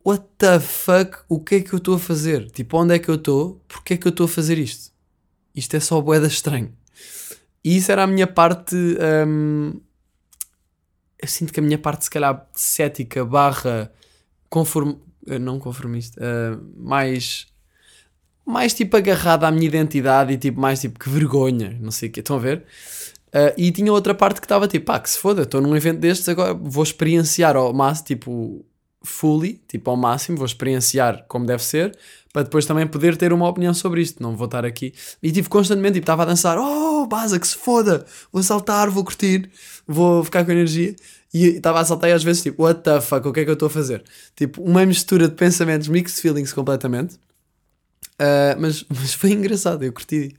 what 0.06 0.24
the 0.38 0.60
fuck, 0.60 1.18
o 1.28 1.40
que 1.40 1.56
é 1.56 1.62
que 1.62 1.74
eu 1.74 1.78
estou 1.78 1.96
a 1.96 2.00
fazer? 2.00 2.50
Tipo, 2.52 2.78
onde 2.78 2.96
é 2.96 3.00
que 3.00 3.10
eu 3.10 3.16
estou? 3.16 3.62
Porquê 3.68 3.96
é 3.96 3.98
que 3.98 4.08
eu 4.08 4.12
estou 4.12 4.26
a 4.26 4.30
fazer 4.30 4.58
isto? 4.58 4.94
Isto 5.56 5.76
é 5.76 5.80
só 5.80 6.00
boeda 6.00 6.28
estranho. 6.28 6.72
E 7.64 7.78
isso 7.78 7.92
era 7.92 8.04
a 8.04 8.08
minha 8.08 8.28
parte. 8.28 8.76
Um, 8.76 9.80
eu 11.20 11.28
sinto 11.28 11.54
que 11.54 11.60
a 11.60 11.64
minha 11.64 11.78
parte, 11.78 12.04
se 12.06 12.10
calhar, 12.10 12.48
cética 12.54 13.24
barra 13.24 13.92
conform, 14.50 14.96
eh, 15.28 15.40
não 15.40 15.58
conformista, 15.58 16.22
uh, 16.22 16.62
mais 16.78 17.48
mais 18.46 18.74
tipo 18.74 18.98
agarrada 18.98 19.48
à 19.48 19.52
minha 19.52 19.66
identidade 19.66 20.34
e 20.34 20.38
tipo 20.38 20.60
mais 20.60 20.82
tipo 20.82 21.00
que 21.00 21.10
vergonha, 21.10 21.78
não 21.80 21.92
sei 21.92 22.10
o 22.10 22.12
que, 22.12 22.20
estão 22.20 22.36
a 22.36 22.40
ver? 22.40 22.66
Uh, 23.30 23.54
e 23.58 23.72
tinha 23.72 23.92
outra 23.92 24.14
parte 24.14 24.40
que 24.42 24.46
estava 24.46 24.68
tipo, 24.68 24.86
pá, 24.86 25.00
que 25.00 25.10
se 25.10 25.18
foda, 25.18 25.44
estou 25.44 25.62
num 25.62 25.76
evento 25.76 26.00
destes, 26.00 26.28
agora 26.30 26.54
vou 26.54 26.84
experienciar 26.84 27.56
ao 27.56 27.74
máximo, 27.74 28.06
tipo, 28.06 28.66
fully, 29.04 29.62
tipo 29.68 29.90
ao 29.90 29.98
máximo, 29.98 30.38
vou 30.38 30.46
experienciar 30.46 31.26
como 31.28 31.46
deve 31.46 31.64
ser, 31.64 31.98
para 32.32 32.44
depois 32.44 32.66
também 32.66 32.88
poder 32.88 33.16
ter 33.18 33.32
uma 33.34 33.48
opinião 33.48 33.74
sobre 33.74 34.02
isto. 34.02 34.24
Não 34.24 34.36
vou 34.36 34.46
estar 34.46 34.66
aqui. 34.66 34.94
E 35.22 35.32
tive 35.32 35.50
constantemente, 35.50 35.96
tipo, 35.96 36.04
estava 36.04 36.24
a 36.24 36.26
dançar, 36.26 36.58
oh, 36.58 37.06
baza, 37.06 37.40
que 37.40 37.48
se 37.48 37.56
foda, 37.56 38.06
vou 38.32 38.42
saltar, 38.42 38.90
vou 38.90 39.04
curtir, 39.04 39.50
vou 39.88 40.24
ficar 40.24 40.44
com 40.44 40.52
energia. 40.52 40.96
E 41.34 41.48
estava 41.48 41.80
a 41.80 41.86
saltar 41.86 42.10
e 42.10 42.14
às 42.14 42.24
vezes, 42.24 42.42
tipo, 42.42 42.64
what 42.64 42.82
the 42.82 43.02
fuck, 43.02 43.28
o 43.28 43.34
que 43.34 43.42
é 43.42 43.44
que 43.44 43.50
eu 43.50 43.56
estou 43.56 43.68
a 43.68 43.70
fazer? 43.70 44.04
Tipo, 44.36 44.62
uma 44.64 44.86
mistura 44.86 45.28
de 45.28 45.36
pensamentos, 45.36 45.88
mixed 45.88 46.22
feelings 46.22 46.54
completamente. 46.54 47.16
Uh, 48.16 48.60
mas, 48.60 48.86
mas 48.90 49.14
foi 49.14 49.32
engraçado, 49.32 49.84
eu 49.84 49.94
curti 49.94 50.36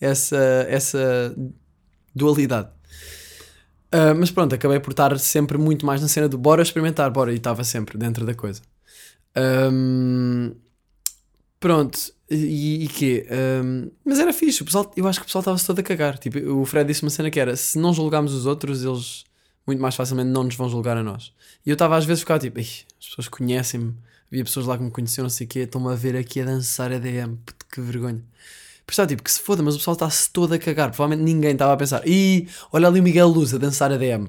essa, 0.00 0.66
essa 0.68 1.34
dualidade. 2.14 2.68
Uh, 3.92 4.14
mas 4.18 4.30
pronto, 4.30 4.54
acabei 4.54 4.78
por 4.80 4.90
estar 4.90 5.18
sempre 5.18 5.56
muito 5.56 5.86
mais 5.86 6.02
na 6.02 6.08
cena 6.08 6.28
do 6.28 6.36
bora 6.36 6.62
experimentar, 6.62 7.10
bora, 7.10 7.32
e 7.32 7.36
estava 7.36 7.64
sempre 7.64 7.96
dentro 7.96 8.26
da 8.26 8.34
coisa. 8.34 8.60
Um, 9.36 10.54
Pronto, 11.60 11.98
e, 12.30 12.84
e 12.84 12.88
quê? 12.88 13.26
Um, 13.30 13.90
mas 14.04 14.20
era 14.20 14.32
fixe, 14.32 14.62
o 14.62 14.64
pessoal, 14.64 14.90
eu 14.96 15.08
acho 15.08 15.18
que 15.18 15.24
o 15.24 15.26
pessoal 15.26 15.40
estava-se 15.40 15.66
todo 15.66 15.80
a 15.80 15.82
cagar. 15.82 16.16
Tipo, 16.18 16.38
o 16.52 16.64
Fred 16.64 16.86
disse 16.86 17.02
uma 17.02 17.10
cena 17.10 17.30
que 17.30 17.40
era: 17.40 17.56
se 17.56 17.78
não 17.78 17.92
julgarmos 17.92 18.32
os 18.32 18.46
outros, 18.46 18.84
eles 18.84 19.24
muito 19.66 19.82
mais 19.82 19.94
facilmente 19.96 20.30
não 20.30 20.44
nos 20.44 20.54
vão 20.54 20.68
julgar 20.68 20.96
a 20.96 21.02
nós. 21.02 21.32
E 21.66 21.70
eu 21.70 21.72
estava 21.74 21.96
às 21.96 22.04
vezes 22.04 22.20
ficar 22.20 22.38
tipo: 22.38 22.60
as 22.60 22.84
pessoas 23.00 23.28
conhecem-me, 23.28 23.94
havia 24.30 24.44
pessoas 24.44 24.66
lá 24.66 24.78
que 24.78 24.84
me 24.84 24.90
conheciam, 24.90 25.24
não 25.24 25.30
sei 25.30 25.46
o 25.46 25.50
quê, 25.50 25.60
estão-me 25.60 25.90
a 25.92 25.96
ver 25.96 26.16
aqui 26.16 26.40
a 26.40 26.44
dançar 26.44 26.92
EDM, 26.92 27.34
puto, 27.44 27.66
que 27.72 27.80
vergonha. 27.80 28.22
Isso, 28.90 29.06
tipo, 29.06 29.22
que 29.22 29.30
se 29.30 29.40
foda, 29.40 29.62
mas 29.62 29.74
o 29.74 29.78
pessoal 29.78 29.94
está-se 29.94 30.30
todo 30.30 30.54
a 30.54 30.58
cagar. 30.58 30.90
Provavelmente 30.90 31.24
ninguém 31.24 31.52
estava 31.52 31.72
a 31.72 31.76
pensar: 31.76 32.06
ih, 32.06 32.48
olha 32.72 32.88
ali 32.88 33.00
o 33.00 33.02
Miguel 33.02 33.28
Luz 33.28 33.54
a 33.54 33.58
dançar 33.58 33.90
EDM. 33.92 34.28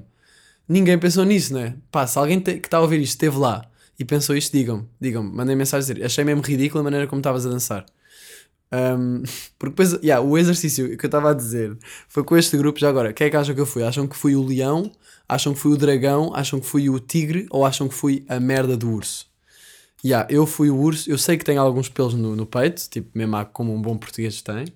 Ninguém 0.68 0.98
pensou 0.98 1.24
nisso, 1.24 1.54
não 1.54 1.60
é? 1.60 1.74
Pá, 1.90 2.06
se 2.06 2.18
alguém 2.18 2.40
que 2.40 2.50
está 2.50 2.76
a 2.78 2.80
ouvir 2.80 3.00
isto 3.00 3.14
esteve 3.14 3.36
lá 3.38 3.62
e 3.98 4.04
pensou 4.04 4.36
isto, 4.36 4.52
digam-me, 4.52 4.88
digam-me, 5.00 5.30
mandem 5.34 5.56
mensagem 5.56 5.90
a 5.90 5.94
dizer, 5.94 6.06
achei 6.06 6.24
mesmo 6.24 6.42
ridículo 6.42 6.80
a 6.80 6.84
maneira 6.84 7.06
como 7.06 7.20
estavas 7.20 7.44
a 7.44 7.50
dançar. 7.50 7.84
Um, 8.72 9.22
porque 9.58 9.70
depois, 9.70 9.92
yeah, 10.02 10.24
o 10.24 10.38
exercício 10.38 10.96
que 10.96 11.04
eu 11.04 11.08
estava 11.08 11.30
a 11.30 11.34
dizer 11.34 11.76
foi 12.08 12.22
com 12.22 12.36
este 12.36 12.56
grupo. 12.56 12.78
Já 12.78 12.88
agora, 12.88 13.12
quem 13.12 13.26
é 13.26 13.30
que 13.30 13.36
acham 13.36 13.54
que 13.54 13.60
eu 13.60 13.66
fui? 13.66 13.82
Acham 13.82 14.06
que 14.06 14.16
fui 14.16 14.36
o 14.36 14.42
leão? 14.44 14.92
Acham 15.28 15.54
que 15.54 15.60
fui 15.60 15.72
o 15.72 15.76
dragão? 15.76 16.32
Acham 16.34 16.60
que 16.60 16.66
fui 16.66 16.88
o 16.88 16.98
tigre? 17.00 17.46
Ou 17.50 17.64
acham 17.64 17.88
que 17.88 17.94
fui 17.94 18.24
a 18.28 18.38
merda 18.40 18.76
do 18.76 18.90
urso? 18.90 19.29
Yeah, 20.04 20.26
eu 20.32 20.46
fui 20.46 20.70
o 20.70 20.76
urso. 20.76 21.10
Eu 21.10 21.18
sei 21.18 21.36
que 21.36 21.44
tenho 21.44 21.60
alguns 21.60 21.88
pelos 21.88 22.14
no, 22.14 22.34
no 22.34 22.46
peito, 22.46 22.88
tipo, 22.88 23.10
mesmo 23.16 23.44
como 23.46 23.74
um 23.74 23.80
bom 23.80 23.96
português 23.98 24.40
tem. 24.40 24.66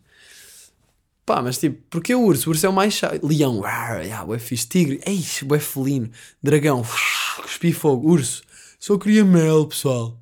Pá, 1.24 1.40
mas 1.40 1.56
tipo, 1.58 1.82
porque 1.88 2.14
o 2.14 2.22
urso? 2.22 2.48
O 2.48 2.52
urso 2.52 2.66
é 2.66 2.68
o 2.68 2.72
mais 2.72 2.92
chato. 2.94 3.26
Leão, 3.26 3.60
uau, 3.60 4.02
yeah, 4.02 4.38
fixe. 4.38 4.66
Tigre, 4.66 5.00
eixe, 5.06 5.46
é 5.54 5.58
felino. 5.58 6.10
Dragão, 6.42 6.82
cuspi 7.42 7.72
fogo. 7.72 8.10
Urso, 8.10 8.42
só 8.78 8.98
queria 8.98 9.24
mel, 9.24 9.66
pessoal. 9.66 10.18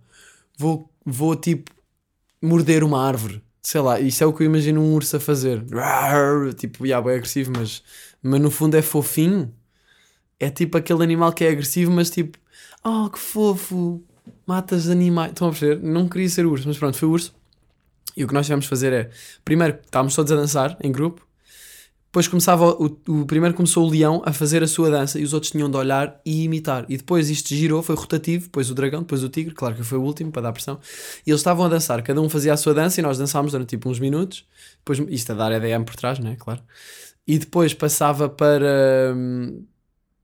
Vou, 0.56 0.88
vou 1.04 1.34
tipo, 1.34 1.72
morder 2.40 2.84
uma 2.84 3.04
árvore. 3.04 3.42
Sei 3.60 3.80
lá, 3.80 3.98
isso 4.00 4.22
é 4.22 4.26
o 4.26 4.32
que 4.32 4.42
eu 4.42 4.46
imagino 4.46 4.80
um 4.80 4.94
urso 4.94 5.16
a 5.16 5.20
fazer. 5.20 5.64
Tipo, 6.56 6.86
yeah, 6.86 7.10
é 7.10 7.16
agressivo, 7.16 7.52
mas, 7.56 7.82
mas 8.22 8.40
no 8.40 8.50
fundo 8.50 8.76
é 8.76 8.82
fofinho. 8.82 9.52
É 10.38 10.50
tipo 10.50 10.76
aquele 10.78 11.02
animal 11.02 11.32
que 11.32 11.44
é 11.44 11.50
agressivo, 11.50 11.90
mas 11.92 12.10
tipo, 12.10 12.38
oh 12.84 13.08
que 13.10 13.18
fofo, 13.18 14.02
matas 14.46 14.88
animais. 14.88 15.32
Estão 15.32 15.48
a 15.48 15.50
perceber? 15.50 15.82
Não 15.82 16.08
queria 16.08 16.28
ser 16.28 16.46
urso, 16.46 16.66
mas 16.68 16.78
pronto, 16.78 16.96
foi 16.96 17.08
urso. 17.08 17.34
E 18.16 18.24
o 18.24 18.28
que 18.28 18.34
nós 18.34 18.46
tivemos 18.46 18.66
fazer 18.66 18.92
é, 18.92 19.10
primeiro 19.44 19.78
estávamos 19.84 20.14
todos 20.14 20.30
a 20.32 20.36
dançar 20.36 20.76
em 20.82 20.92
grupo, 20.92 21.26
depois 22.12 22.28
começava 22.28 22.66
o, 22.72 22.94
o, 23.08 23.24
primeiro 23.24 23.54
começou 23.54 23.86
o 23.86 23.90
leão 23.90 24.20
a 24.26 24.34
fazer 24.34 24.62
a 24.62 24.66
sua 24.66 24.90
dança 24.90 25.18
e 25.18 25.24
os 25.24 25.32
outros 25.32 25.50
tinham 25.50 25.70
de 25.70 25.78
olhar 25.78 26.20
e 26.26 26.44
imitar. 26.44 26.84
E 26.86 26.98
depois 26.98 27.30
isto 27.30 27.48
girou, 27.54 27.82
foi 27.82 27.94
rotativo, 27.94 28.44
depois 28.44 28.70
o 28.70 28.74
dragão, 28.74 29.00
depois 29.00 29.24
o 29.24 29.30
tigre, 29.30 29.54
claro 29.54 29.74
que 29.74 29.82
foi 29.82 29.96
o 29.96 30.02
último 30.02 30.30
para 30.30 30.42
dar 30.42 30.52
pressão. 30.52 30.78
E 31.26 31.30
eles 31.30 31.40
estavam 31.40 31.64
a 31.64 31.70
dançar, 31.70 32.02
cada 32.02 32.20
um 32.20 32.28
fazia 32.28 32.52
a 32.52 32.56
sua 32.58 32.74
dança 32.74 33.00
e 33.00 33.02
nós 33.02 33.16
dançámos 33.16 33.52
durante 33.52 33.70
tipo 33.70 33.88
uns 33.88 33.98
minutos. 33.98 34.44
Depois 34.76 34.98
isto 35.08 35.32
a 35.32 35.34
dar 35.34 35.52
EDM 35.52 35.84
por 35.84 35.96
trás, 35.96 36.18
né, 36.18 36.36
claro. 36.38 36.60
E 37.26 37.38
depois 37.38 37.72
passava 37.72 38.28
para 38.28 39.14
hum, 39.16 39.64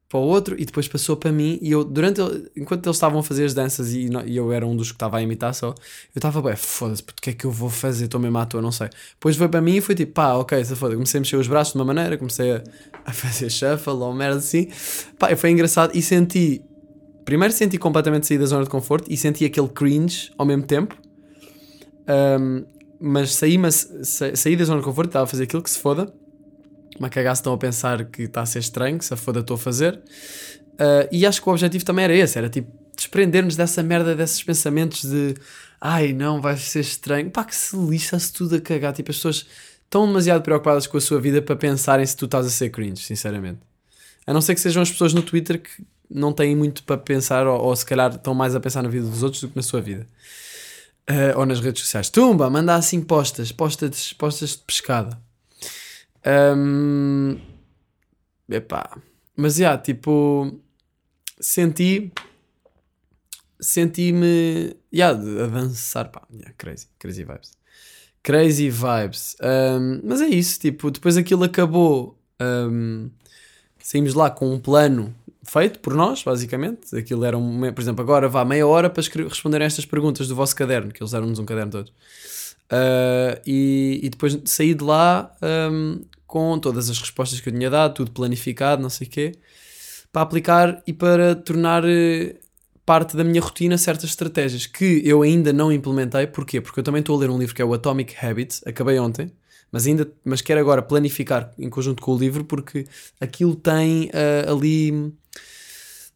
para 0.09 0.18
o 0.18 0.23
outro 0.23 0.57
e 0.59 0.64
depois 0.64 0.88
passou 0.88 1.16
para 1.16 1.31
mim 1.31 1.59
e 1.61 1.71
eu 1.71 1.85
durante 1.85 2.21
enquanto 2.57 2.87
eles 2.87 2.97
estavam 2.97 3.21
a 3.21 3.23
fazer 3.23 3.44
as 3.44 3.53
danças 3.53 3.92
e, 3.92 4.09
e 4.27 4.37
eu 4.37 4.51
era 4.51 4.66
um 4.66 4.75
dos 4.75 4.90
que 4.90 4.97
estava 4.97 5.18
a 5.18 5.23
imitar 5.23 5.53
só 5.53 5.68
eu 5.68 5.75
estava 6.16 6.40
bem 6.40 6.57
foda-se 6.57 7.03
o 7.03 7.21
que 7.21 7.31
é 7.31 7.33
que 7.35 7.44
eu 7.44 7.51
vou 7.51 7.68
fazer? 7.68 8.07
Estou 8.07 8.18
mesmo 8.18 8.38
à 8.38 8.47
toa 8.47 8.62
não 8.62 8.73
sei. 8.73 8.88
Depois 9.12 9.37
foi 9.37 9.49
para 9.49 9.61
mim 9.61 9.77
e 9.77 9.81
foi 9.83 9.94
tipo 9.94 10.12
pá 10.12 10.33
ok 10.35 10.64
se 10.64 10.75
foda 10.75 10.94
comecei 10.94 11.18
a 11.18 11.21
mexer 11.21 11.37
os 11.37 11.47
braços 11.47 11.75
de 11.75 11.79
uma 11.79 11.85
maneira 11.85 12.16
comecei 12.16 12.53
a, 12.53 12.62
a 13.05 13.12
fazer 13.12 13.51
shuffle 13.51 13.92
ou 13.92 14.14
merda 14.14 14.38
assim. 14.38 14.68
Pá 15.18 15.35
foi 15.37 15.51
engraçado 15.51 15.94
e 15.94 16.01
senti 16.01 16.62
primeiro 17.27 17.53
senti 17.53 17.77
completamente 17.77 18.27
sair 18.27 18.38
da 18.38 18.47
zona 18.47 18.64
de 18.64 18.71
conforto 18.71 19.12
e 19.12 19.16
senti 19.16 19.44
aquele 19.44 19.68
cringe 19.68 20.33
ao 20.38 20.47
mesmo 20.47 20.62
tempo. 20.62 20.97
Um, 22.40 22.64
mas 22.99 23.35
saí, 23.35 23.59
mas 23.59 23.87
saí 24.35 24.57
da 24.57 24.64
zona 24.64 24.81
de 24.81 24.85
conforto 24.85 25.11
estava 25.11 25.25
a 25.25 25.27
fazer 25.27 25.44
aquilo 25.44 25.62
que 25.62 25.71
se 25.71 25.79
foda 25.79 26.12
uma 26.99 27.09
cagaça 27.09 27.41
estão 27.41 27.53
a 27.53 27.59
pensar 27.59 28.05
que 28.05 28.23
está 28.23 28.43
a 28.43 28.47
ser 28.47 28.61
estranho, 28.61 28.99
que 28.99 29.05
se 29.05 29.15
a 29.15 29.17
foda 29.17 29.41
estou 29.41 29.55
a 29.55 29.59
fazer. 29.59 29.95
Uh, 30.75 31.09
e 31.11 31.27
acho 31.27 31.43
que 31.43 31.49
o 31.49 31.53
objetivo 31.53 31.85
também 31.85 32.05
era 32.05 32.15
esse, 32.15 32.39
era 32.39 32.49
tipo 32.49 32.71
desprender-nos 32.97 33.55
dessa 33.55 33.83
merda, 33.83 34.15
desses 34.15 34.43
pensamentos 34.43 35.05
de 35.05 35.35
ai 35.81 36.13
não, 36.13 36.41
vai 36.41 36.57
ser 36.57 36.81
estranho. 36.81 37.31
Pá, 37.31 37.45
que 37.45 37.55
se 37.55 37.77
lixa-se 37.77 38.33
tudo 38.33 38.57
a 38.57 38.61
cagar. 38.61 38.93
Tipo, 38.93 39.11
as 39.11 39.17
pessoas 39.17 39.47
estão 39.85 40.07
demasiado 40.07 40.43
preocupadas 40.43 40.87
com 40.87 40.97
a 40.97 41.01
sua 41.01 41.21
vida 41.21 41.41
para 41.41 41.57
pensarem 41.57 42.05
se 42.05 42.17
tu 42.17 42.27
estás 42.27 42.47
a 42.47 42.51
ser 42.51 42.71
cringe, 42.71 43.03
sinceramente. 43.03 43.61
A 44.27 44.33
não 44.33 44.41
ser 44.41 44.55
que 44.55 44.61
sejam 44.61 44.83
as 44.83 44.91
pessoas 44.91 45.15
no 45.15 45.23
Twitter 45.23 45.63
que 45.63 45.71
não 46.11 46.33
têm 46.33 46.55
muito 46.55 46.83
para 46.83 46.99
pensar, 46.99 47.47
ou, 47.47 47.61
ou 47.61 47.77
se 47.77 47.87
calhar 47.87 48.15
estão 48.15 48.35
mais 48.35 48.55
a 48.55 48.61
pensar 48.61 48.83
na 48.83 48.89
vida 48.89 49.07
dos 49.07 49.23
outros 49.23 49.41
do 49.43 49.49
que 49.49 49.57
na 49.57 49.63
sua 49.63 49.81
vida. 49.81 50.07
Uh, 51.09 51.39
ou 51.39 51.47
nas 51.47 51.61
redes 51.61 51.83
sociais. 51.83 52.11
Tumba, 52.11 52.51
manda 52.51 52.75
assim 52.75 53.01
postas, 53.01 53.51
postas, 53.51 54.13
postas 54.13 54.51
de 54.51 54.59
pescada. 54.59 55.19
Um, 56.29 57.38
epá. 58.51 59.01
Mas 59.37 59.55
já, 59.55 59.64
yeah, 59.64 59.83
tipo, 59.83 60.61
senti. 61.41 62.12
Senti-me. 63.61 64.77
Yeah, 64.93 65.19
a 65.19 65.47
dançar, 65.47 66.11
pá. 66.11 66.23
Yeah, 66.31 66.53
crazy, 66.59 66.88
crazy 66.99 67.25
vibes. 67.25 67.53
Crazy 68.23 68.71
vibes. 68.71 69.37
Um, 69.41 70.01
mas 70.05 70.21
é 70.21 70.27
isso, 70.27 70.61
tipo, 70.61 70.91
depois 70.91 71.17
aquilo 71.17 71.45
acabou. 71.45 72.19
Um, 72.41 73.11
saímos 73.83 74.14
lá 74.14 74.31
com 74.31 74.53
um 74.53 74.61
plano 74.61 75.14
feito 75.45 75.79
por 75.81 75.95
nós, 75.95 76.23
basicamente. 76.23 76.95
Aquilo 76.97 77.25
era 77.25 77.38
um. 77.38 77.73
Por 77.73 77.81
exemplo, 77.81 78.03
agora 78.03 78.29
vá 78.29 78.45
meia 78.45 78.67
hora 78.67 78.91
para 78.91 79.03
responder 79.03 79.62
a 79.62 79.64
estas 79.64 79.87
perguntas 79.87 80.29
do 80.29 80.35
vosso 80.35 80.55
caderno, 80.55 80.93
que 80.93 81.03
eles 81.03 81.12
deram-nos 81.12 81.38
um 81.38 81.47
caderno 81.47 81.73
todo. 81.73 81.93
Uh, 82.70 83.40
e, 83.46 84.00
e, 84.02 84.11
depois 84.11 84.38
saí 84.44 84.74
de 84.74 84.85
lá 84.85 85.35
um, 85.72 86.04
com 86.26 86.59
todas 86.59 86.90
as 86.90 86.98
respostas 86.98 87.40
que 87.40 87.48
eu 87.48 87.52
tinha 87.52 87.70
dado, 87.70 87.94
tudo 87.94 88.11
planificado, 88.11 88.83
não 88.83 88.90
sei 88.90 89.07
o 89.07 89.11
quê, 89.11 89.33
para 90.12 90.22
aplicar 90.22 90.83
e 90.87 90.92
para 90.92 91.35
tornar 91.35 91.83
eh, 91.87 92.37
parte 92.85 93.16
da 93.16 93.24
minha 93.24 93.40
rotina 93.40 93.78
certas 93.78 94.11
estratégias 94.11 94.66
que 94.66 95.00
eu 95.04 95.22
ainda 95.22 95.52
não 95.52 95.72
implementei. 95.72 96.26
Porquê? 96.26 96.61
Porque 96.61 96.81
eu 96.81 96.85
também 96.85 97.00
estou 97.00 97.16
a 97.16 97.20
ler 97.20 97.31
um 97.31 97.38
livro 97.38 97.54
que 97.54 97.62
é 97.62 97.64
o 97.64 97.72
Atomic 97.72 98.14
Habits, 98.22 98.62
acabei 98.66 98.98
ontem, 98.98 99.33
mas 99.72 99.87
ainda 99.87 100.11
mas 100.22 100.42
quero 100.42 100.61
agora 100.61 100.83
planificar 100.83 101.52
em 101.59 101.70
conjunto 101.70 102.02
com 102.02 102.14
o 102.14 102.18
livro 102.18 102.44
porque 102.44 102.87
aquilo 103.18 103.57
tem 103.57 104.07
uh, 104.07 104.52
ali 104.52 105.12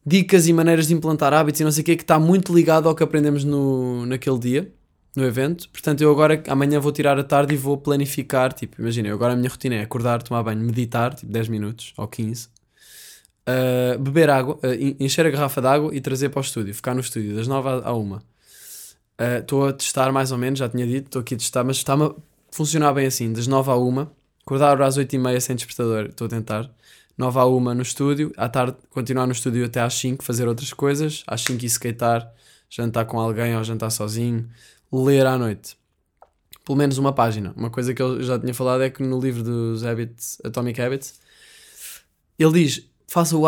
dicas 0.05 0.47
e 0.47 0.53
maneiras 0.53 0.87
de 0.87 0.93
implantar 0.93 1.33
hábitos 1.33 1.61
e 1.61 1.63
não 1.63 1.71
sei 1.71 1.81
o 1.81 1.85
quê 1.85 1.95
que 1.95 2.03
está 2.03 2.19
muito 2.19 2.53
ligado 2.53 2.87
ao 2.87 2.95
que 2.95 3.03
aprendemos 3.03 3.43
no, 3.43 4.05
naquele 4.05 4.37
dia 4.37 4.71
no 5.15 5.25
evento. 5.25 5.69
Portanto, 5.69 6.01
eu 6.01 6.11
agora 6.11 6.41
amanhã 6.47 6.79
vou 6.79 6.91
tirar 6.91 7.17
a 7.19 7.23
tarde 7.23 7.53
e 7.53 7.57
vou 7.57 7.77
planificar. 7.77 8.53
Tipo, 8.53 8.81
imagina, 8.81 9.11
agora 9.13 9.33
a 9.33 9.35
minha 9.35 9.49
rotina 9.49 9.75
é 9.75 9.81
acordar, 9.81 10.21
tomar 10.23 10.43
banho, 10.43 10.59
meditar, 10.59 11.13
tipo 11.13 11.31
10 11.31 11.47
minutos 11.49 11.93
ou 11.97 12.07
15, 12.07 12.45
uh, 12.45 12.49
ah, 13.45 13.97
beber 13.97 14.29
água, 14.29 14.55
uh, 14.55 15.03
encher 15.03 15.25
a 15.25 15.29
garrafa 15.29 15.61
de 15.61 15.67
água 15.67 15.95
e 15.95 16.01
trazer 16.01 16.29
para 16.29 16.39
o 16.39 16.41
estúdio, 16.41 16.73
ficar 16.73 16.93
no 16.93 17.01
estúdio 17.01 17.35
das 17.35 17.47
9 17.47 17.69
à 17.83 17.93
1. 17.93 18.19
Ah, 19.17 19.37
estou 19.39 19.65
uh, 19.65 19.69
a 19.69 19.73
testar 19.73 20.11
mais 20.11 20.31
ou 20.31 20.37
menos, 20.37 20.59
já 20.59 20.67
tinha 20.67 20.85
dito, 20.85 21.05
estou 21.07 21.21
aqui 21.21 21.35
a 21.35 21.37
testar, 21.37 21.63
mas 21.63 21.77
está-me 21.77 22.05
a 22.05 22.15
funcionar 22.51 22.93
bem 22.93 23.05
assim, 23.05 23.31
das 23.31 23.47
9 23.47 23.69
à 23.71 23.77
1, 23.77 24.07
acordar 24.45 24.81
às 24.81 24.97
8 24.97 25.13
e 25.13 25.17
meia 25.19 25.39
sem 25.39 25.55
despertador, 25.55 26.05
estou 26.05 26.27
a 26.27 26.29
tentar. 26.29 26.69
9 27.15 27.39
à 27.39 27.45
1 27.45 27.59
no 27.75 27.81
estúdio, 27.83 28.33
à 28.35 28.49
tarde 28.49 28.75
continuar 28.89 29.27
no 29.27 29.33
estúdio 29.33 29.63
até 29.65 29.79
às 29.79 29.93
5, 29.93 30.23
fazer 30.23 30.47
outras 30.47 30.73
coisas, 30.73 31.23
às 31.27 31.41
5 31.41 31.63
e 31.63 31.67
skatear, 31.67 32.27
jantar 32.67 33.05
com 33.05 33.19
alguém 33.19 33.55
ou 33.55 33.63
jantar 33.63 33.91
sozinho, 33.91 34.49
ler 34.93 35.25
à 35.25 35.37
noite. 35.37 35.75
Pelo 36.63 36.77
menos 36.77 36.97
uma 36.97 37.11
página. 37.11 37.53
Uma 37.57 37.69
coisa 37.69 37.93
que 37.93 38.01
eu 38.01 38.21
já 38.21 38.39
tinha 38.39 38.53
falado 38.53 38.83
é 38.83 38.89
que 38.89 39.01
no 39.03 39.19
livro 39.19 39.43
dos 39.43 39.83
Habits, 39.83 40.39
Atomic 40.43 40.79
Habits, 40.81 41.19
ele 42.39 42.63
diz: 42.63 42.87
faça 43.07 43.35
o 43.35 43.45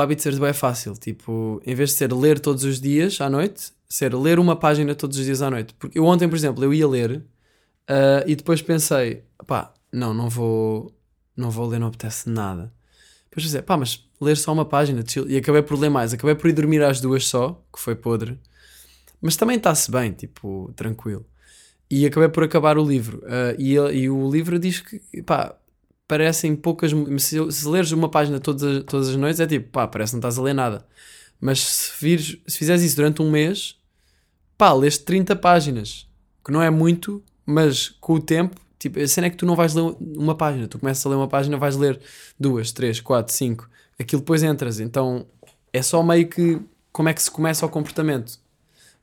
hábito, 0.00 0.22
ser 0.22 0.38
bem 0.38 0.52
fácil. 0.52 0.94
Tipo, 0.94 1.60
em 1.64 1.74
vez 1.74 1.90
de 1.90 1.96
ser 1.96 2.12
ler 2.12 2.38
todos 2.38 2.64
os 2.64 2.80
dias 2.80 3.20
à 3.20 3.30
noite, 3.30 3.72
ser 3.88 4.14
ler 4.14 4.38
uma 4.38 4.56
página 4.56 4.94
todos 4.94 5.18
os 5.18 5.24
dias 5.24 5.40
à 5.40 5.50
noite. 5.50 5.74
Porque 5.78 5.98
eu 5.98 6.04
ontem, 6.04 6.28
por 6.28 6.36
exemplo, 6.36 6.62
eu 6.62 6.74
ia 6.74 6.86
ler 6.86 7.16
uh, 7.16 8.24
e 8.26 8.36
depois 8.36 8.60
pensei: 8.60 9.24
pá, 9.46 9.72
não, 9.92 10.12
não 10.12 10.28
vou, 10.28 10.94
não 11.36 11.50
vou 11.50 11.66
ler, 11.66 11.78
não 11.78 11.88
apetece 11.88 12.28
nada. 12.28 12.72
Depois 13.30 13.46
pensei: 13.46 13.62
pá, 13.62 13.76
mas 13.76 14.06
ler 14.20 14.36
só 14.36 14.52
uma 14.52 14.64
página, 14.64 15.02
chill. 15.06 15.28
E 15.28 15.36
acabei 15.36 15.62
por 15.62 15.78
ler 15.78 15.88
mais. 15.90 16.12
Acabei 16.12 16.34
por 16.34 16.48
ir 16.48 16.52
dormir 16.52 16.82
às 16.82 17.00
duas 17.00 17.26
só, 17.26 17.60
que 17.72 17.80
foi 17.80 17.94
podre. 17.94 18.38
Mas 19.20 19.36
também 19.36 19.56
está-se 19.56 19.90
bem, 19.90 20.12
tipo, 20.12 20.72
tranquilo. 20.76 21.26
E 21.90 22.06
acabei 22.06 22.28
por 22.28 22.44
acabar 22.44 22.78
o 22.78 22.84
livro. 22.84 23.18
Uh, 23.18 23.54
e, 23.58 23.74
e, 23.74 24.10
o 24.10 24.30
livro 24.30 24.58
diz 24.58 24.80
que, 24.80 25.00
pá, 25.22 25.56
parecem 26.06 26.54
poucas. 26.54 26.92
Se, 27.18 27.52
se 27.52 27.68
leres 27.68 27.92
uma 27.92 28.08
página 28.08 28.38
todas, 28.38 28.84
todas 28.84 29.08
as 29.08 29.16
noites, 29.16 29.40
é 29.40 29.46
tipo, 29.46 29.70
pá, 29.70 29.88
parece 29.88 30.12
que 30.12 30.16
não 30.16 30.20
estás 30.20 30.38
a 30.38 30.42
ler 30.42 30.54
nada. 30.54 30.86
Mas 31.40 31.60
se, 31.60 31.92
vires, 32.00 32.38
se 32.46 32.58
fizeres 32.58 32.82
isso 32.82 32.96
durante 32.96 33.22
um 33.22 33.30
mês, 33.30 33.76
pá, 34.56 34.72
leste 34.72 35.04
30 35.04 35.36
páginas. 35.36 36.06
Que 36.44 36.52
não 36.52 36.62
é 36.62 36.70
muito, 36.70 37.22
mas 37.44 37.88
com 38.00 38.14
o 38.14 38.20
tempo, 38.20 38.60
tipo, 38.78 39.00
a 39.00 39.06
cena 39.06 39.26
é 39.26 39.30
que 39.30 39.36
tu 39.36 39.46
não 39.46 39.56
vais 39.56 39.74
ler 39.74 39.82
uma 40.00 40.34
página. 40.34 40.68
Tu 40.68 40.78
começas 40.78 41.04
a 41.04 41.08
ler 41.08 41.16
uma 41.16 41.28
página, 41.28 41.56
vais 41.56 41.76
ler 41.76 42.00
duas, 42.38 42.72
três, 42.72 43.00
quatro, 43.00 43.34
cinco. 43.34 43.68
Aquilo 43.98 44.20
depois 44.20 44.42
entras. 44.42 44.78
Então 44.80 45.26
é 45.72 45.82
só 45.82 46.02
meio 46.02 46.28
que 46.28 46.60
como 46.92 47.08
é 47.08 47.14
que 47.14 47.22
se 47.22 47.30
começa 47.30 47.64
o 47.64 47.68
comportamento 47.68 48.38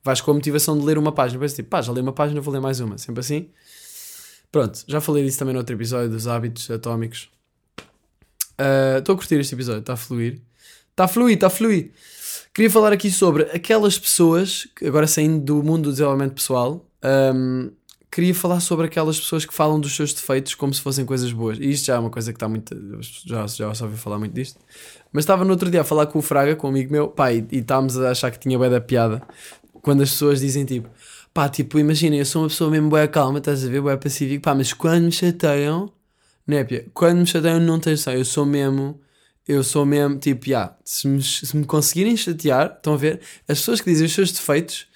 vais 0.05 0.21
com 0.21 0.29
a 0.29 0.33
motivação 0.35 0.77
de 0.77 0.85
ler 0.85 0.99
uma 0.99 1.11
página. 1.11 1.39
Depois 1.39 1.53
tipo, 1.53 1.67
pá, 1.67 1.81
já 1.81 1.91
li 1.91 1.99
uma 1.99 2.13
página, 2.13 2.39
vou 2.39 2.53
ler 2.53 2.61
mais 2.61 2.79
uma. 2.79 2.95
Sempre 2.99 3.21
assim. 3.21 3.49
Pronto, 4.51 4.83
já 4.87 5.01
falei 5.01 5.25
disso 5.25 5.39
também 5.39 5.53
no 5.53 5.59
outro 5.59 5.75
episódio, 5.75 6.09
dos 6.09 6.27
hábitos 6.27 6.69
atómicos. 6.69 7.29
Ah, 8.57 8.99
estou 8.99 9.15
uh, 9.15 9.17
a 9.17 9.19
curtir 9.19 9.35
este 9.39 9.55
episódio, 9.55 9.79
está 9.79 9.93
a 9.93 9.97
fluir. 9.97 10.39
Está 10.91 11.05
a 11.05 11.07
fluir, 11.07 11.33
está 11.33 11.47
a 11.47 11.49
fluir. 11.49 11.91
Queria 12.53 12.69
falar 12.69 12.93
aqui 12.93 13.11
sobre 13.11 13.43
aquelas 13.43 13.99
pessoas, 13.99 14.65
agora 14.85 15.07
saindo 15.07 15.43
do 15.43 15.61
mundo 15.61 15.83
do 15.83 15.91
desenvolvimento 15.91 16.35
pessoal, 16.35 16.85
um, 17.35 17.69
queria 18.09 18.33
falar 18.33 18.61
sobre 18.61 18.85
aquelas 18.85 19.19
pessoas 19.19 19.43
que 19.43 19.53
falam 19.53 19.77
dos 19.77 19.93
seus 19.93 20.13
defeitos 20.13 20.55
como 20.55 20.73
se 20.73 20.79
fossem 20.79 21.03
coisas 21.03 21.33
boas. 21.33 21.57
E 21.57 21.69
isto 21.69 21.87
já 21.87 21.95
é 21.95 21.99
uma 21.99 22.09
coisa 22.09 22.31
que 22.31 22.37
está 22.37 22.47
muito. 22.47 22.73
Já, 23.25 23.45
já 23.47 23.67
ouvi 23.67 23.97
falar 23.97 24.19
muito 24.19 24.33
disto. 24.33 24.57
Mas 25.11 25.23
estava 25.23 25.43
no 25.43 25.51
outro 25.51 25.69
dia 25.69 25.81
a 25.81 25.83
falar 25.83 26.05
com 26.05 26.19
o 26.19 26.21
Fraga, 26.21 26.55
com 26.55 26.67
um 26.67 26.69
amigo 26.69 26.93
meu, 26.93 27.09
pá, 27.09 27.33
e, 27.33 27.45
e 27.51 27.57
estávamos 27.57 27.97
a 27.99 28.11
achar 28.11 28.31
que 28.31 28.39
tinha 28.39 28.57
bem 28.57 28.69
da 28.69 28.79
piada 28.79 29.21
quando 29.85 30.01
as 30.01 30.09
pessoas 30.09 30.39
dizem 30.39 30.65
tipo, 30.65 30.89
pá, 31.31 31.47
tipo, 31.47 31.77
imagina, 31.77 32.15
eu 32.15 32.25
sou 32.25 32.41
uma 32.41 32.47
pessoa 32.47 32.71
mesmo 32.71 32.89
boa 32.89 33.07
calma, 33.07 33.37
estás 33.37 33.63
a 33.63 33.69
ver, 33.69 33.81
boa 33.81 33.95
pacífico, 33.95 34.41
pá, 34.41 34.55
mas 34.55 34.73
quando 34.73 35.03
me 35.03 35.11
chateiam, 35.11 35.93
népia, 36.47 36.87
quando 36.91 37.19
me 37.19 37.25
chateiam 37.27 37.59
não 37.59 37.79
tens 37.79 37.99
noção, 37.99 38.13
eu 38.15 38.25
sou 38.25 38.47
mesmo, 38.47 38.99
eu 39.47 39.63
sou 39.63 39.85
mesmo, 39.85 40.17
tipo, 40.17 40.49
yeah, 40.49 40.75
se, 40.83 41.07
me, 41.07 41.21
se 41.21 41.55
me 41.55 41.65
conseguirem 41.65 42.17
chatear, 42.17 42.73
estão 42.75 42.95
a 42.95 42.97
ver, 42.97 43.21
as 43.47 43.59
pessoas 43.59 43.79
que 43.79 43.91
dizem 43.91 44.07
os 44.07 44.13
seus 44.13 44.31
defeitos, 44.31 44.87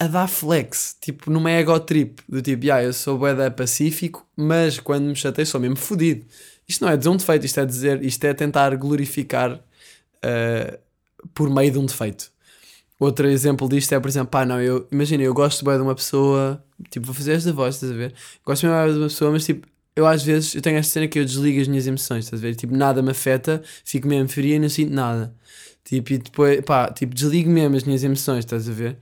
a 0.00 0.06
dar 0.06 0.28
flex, 0.28 0.96
tipo, 0.98 1.30
numa 1.30 1.50
ego 1.50 1.78
trip, 1.78 2.22
do 2.26 2.40
tipo, 2.40 2.64
yeah, 2.64 2.82
eu 2.82 2.94
sou 2.94 3.18
boeda 3.18 3.50
pacífico, 3.50 4.26
mas 4.34 4.80
quando 4.80 5.04
me 5.04 5.14
chatei 5.14 5.44
sou 5.44 5.60
mesmo 5.60 5.76
fodido. 5.76 6.24
Isto 6.66 6.86
não 6.86 6.90
é 6.90 6.96
dizer 6.96 7.10
um 7.10 7.18
defeito, 7.18 7.44
isto 7.44 7.60
é 7.60 7.66
dizer, 7.66 8.02
isto 8.02 8.24
é 8.24 8.32
tentar 8.32 8.74
glorificar 8.76 9.56
uh, 9.56 10.78
por 11.34 11.50
meio 11.50 11.70
de 11.70 11.78
um 11.78 11.84
defeito. 11.84 12.32
Outro 12.98 13.26
exemplo 13.28 13.68
disto 13.68 13.92
é, 13.92 14.00
por 14.00 14.08
exemplo, 14.08 14.30
pá, 14.30 14.46
não, 14.46 14.60
eu, 14.60 14.86
imagina, 14.90 15.22
eu 15.22 15.34
gosto 15.34 15.64
bem 15.64 15.76
de 15.76 15.82
uma 15.82 15.94
pessoa, 15.94 16.64
tipo, 16.90 17.06
vou 17.06 17.14
fazer 17.14 17.32
esta 17.32 17.52
voz, 17.52 17.74
estás 17.74 17.92
a 17.92 17.94
ver? 17.96 18.14
Gosto 18.44 18.66
bem 18.66 18.92
de 18.92 18.98
uma 18.98 19.08
pessoa, 19.08 19.32
mas 19.32 19.44
tipo, 19.44 19.66
eu 19.96 20.06
às 20.06 20.22
vezes, 20.22 20.54
eu 20.54 20.62
tenho 20.62 20.78
esta 20.78 20.92
cena 20.92 21.08
que 21.08 21.18
eu 21.18 21.24
desligo 21.24 21.60
as 21.60 21.68
minhas 21.68 21.86
emoções, 21.86 22.24
estás 22.24 22.40
a 22.40 22.46
ver? 22.46 22.54
Tipo, 22.54 22.74
nada 22.76 23.02
me 23.02 23.10
afeta, 23.10 23.62
fico 23.84 24.06
mesmo 24.08 24.28
fria 24.28 24.56
e 24.56 24.58
não 24.58 24.68
sinto 24.68 24.92
nada. 24.92 25.34
Tipo, 25.84 26.12
e 26.14 26.18
depois, 26.18 26.60
pá, 26.62 26.90
tipo, 26.92 27.14
desligo 27.14 27.50
mesmo 27.50 27.76
as 27.76 27.84
minhas 27.84 28.02
emoções, 28.04 28.40
estás 28.40 28.68
a 28.68 28.72
ver? 28.72 28.98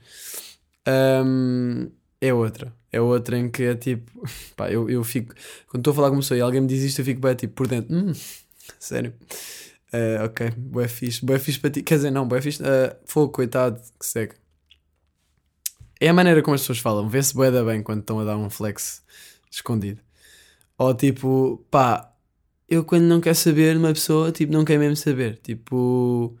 Um, 0.87 1.89
é 2.21 2.33
outra. 2.33 2.73
É 2.91 3.01
outra 3.01 3.37
em 3.37 3.49
que 3.49 3.63
é 3.63 3.75
tipo, 3.75 4.11
pá, 4.55 4.71
eu, 4.71 4.89
eu 4.89 5.03
fico, 5.03 5.33
quando 5.67 5.81
estou 5.81 5.91
a 5.91 5.95
falar 5.95 6.09
com 6.09 6.15
uma 6.15 6.21
pessoa 6.21 6.37
e 6.37 6.41
alguém 6.41 6.61
me 6.61 6.67
diz 6.67 6.83
isto, 6.83 6.99
eu 7.01 7.05
fico 7.05 7.21
bem 7.21 7.35
tipo 7.35 7.53
por 7.53 7.67
dentro, 7.67 7.95
hum, 7.95 8.13
sério. 8.79 9.13
Uh, 9.93 10.25
ok, 10.25 10.51
boé 10.57 10.87
fixe, 10.87 11.23
boé 11.23 11.37
fixe 11.37 11.59
para 11.59 11.69
ti. 11.69 11.83
Quer 11.83 11.95
dizer, 11.95 12.11
não, 12.11 12.27
boé 12.27 12.41
fixe, 12.41 12.63
uh, 12.63 12.95
fogo, 13.05 13.31
coitado, 13.31 13.79
que 13.99 14.05
segue. 14.05 14.33
É 16.01 16.09
a 16.09 16.13
maneira 16.13 16.41
como 16.41 16.55
as 16.55 16.61
pessoas 16.61 16.79
falam, 16.79 17.07
vê-se 17.07 17.33
boé 17.33 17.51
da 17.51 17.63
bem 17.63 17.83
quando 17.83 17.99
estão 17.99 18.19
a 18.19 18.25
dar 18.25 18.37
um 18.37 18.49
flex 18.49 19.03
escondido. 19.51 20.01
Ou 20.77 20.93
tipo, 20.93 21.65
pá, 21.69 22.11
eu 22.67 22.83
quando 22.83 23.03
não 23.03 23.21
quero 23.21 23.35
saber 23.35 23.77
uma 23.77 23.93
pessoa, 23.93 24.31
tipo, 24.31 24.51
não 24.51 24.65
quero 24.65 24.79
mesmo 24.79 24.95
saber. 24.95 25.37
Tipo, 25.43 26.35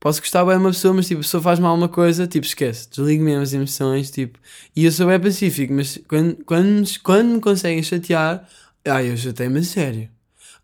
posso 0.00 0.20
gostar 0.20 0.44
bem 0.44 0.56
de 0.56 0.60
uma 0.64 0.70
pessoa, 0.70 0.94
mas 0.94 1.06
tipo, 1.06 1.20
a 1.20 1.24
pessoa 1.24 1.42
faz 1.42 1.58
mal 1.58 1.74
uma 1.74 1.88
coisa, 1.88 2.26
tipo, 2.26 2.46
esquece, 2.46 2.88
desligo 2.90 3.22
mesmo 3.22 3.42
as 3.42 3.52
emoções, 3.52 4.10
tipo, 4.10 4.38
e 4.74 4.84
eu 4.84 4.92
sou 4.92 5.06
bem 5.06 5.20
pacífico, 5.20 5.72
mas 5.74 5.98
quando, 6.08 6.44
quando, 6.44 7.00
quando 7.02 7.28
me 7.34 7.40
conseguem 7.40 7.82
chatear, 7.82 8.48
ai, 8.86 9.10
eu 9.10 9.16
chatei-me 9.16 9.60
a 9.60 9.62
sério. 9.62 10.10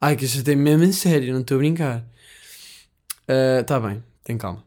Ai, 0.00 0.16
que 0.16 0.24
eu 0.24 0.28
chatei-me 0.28 0.62
mesmo 0.62 0.84
a 0.84 0.92
sério, 0.92 1.32
não 1.34 1.42
estou 1.42 1.56
a 1.56 1.58
brincar. 1.58 2.06
Está 3.60 3.78
uh, 3.78 3.80
bem, 3.80 4.02
tem 4.24 4.36
calma. 4.36 4.64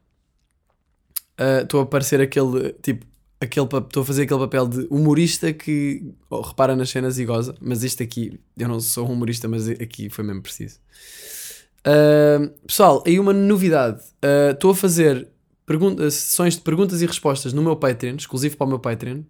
Estou 1.62 1.82
uh, 1.82 1.84
a 1.84 1.86
parecer 1.86 2.22
aquele, 2.22 2.72
tipo, 2.82 3.06
aquele 3.42 3.66
estou 3.66 4.04
a 4.04 4.06
fazer 4.06 4.24
aquele 4.24 4.40
papel 4.40 4.68
de 4.68 4.88
humorista 4.90 5.52
que 5.52 6.14
oh, 6.30 6.42
repara 6.42 6.76
nas 6.76 6.90
cenas 6.90 7.20
e 7.20 7.26
goza, 7.26 7.56
mas 7.60 7.84
isto 7.84 8.02
aqui, 8.02 8.40
eu 8.58 8.70
não 8.70 8.80
sou 8.80 9.08
humorista, 9.08 9.48
mas 9.48 9.68
aqui 9.68 10.10
foi 10.10 10.24
mesmo 10.24 10.42
preciso. 10.42 10.80
Uh, 11.86 12.50
pessoal, 12.66 13.04
aí 13.06 13.20
uma 13.20 13.34
novidade. 13.34 14.02
Estou 14.52 14.72
a 14.72 14.76
fazer 14.76 15.28
sessões 16.12 16.56
de 16.56 16.62
perguntas 16.62 17.02
e 17.02 17.06
respostas 17.06 17.52
no 17.52 17.62
meu 17.62 17.76
Patreon, 17.76 18.16
exclusivo 18.16 18.56
para 18.56 18.66
o 18.66 18.70
meu 18.70 18.80
Patreon, 18.80 19.24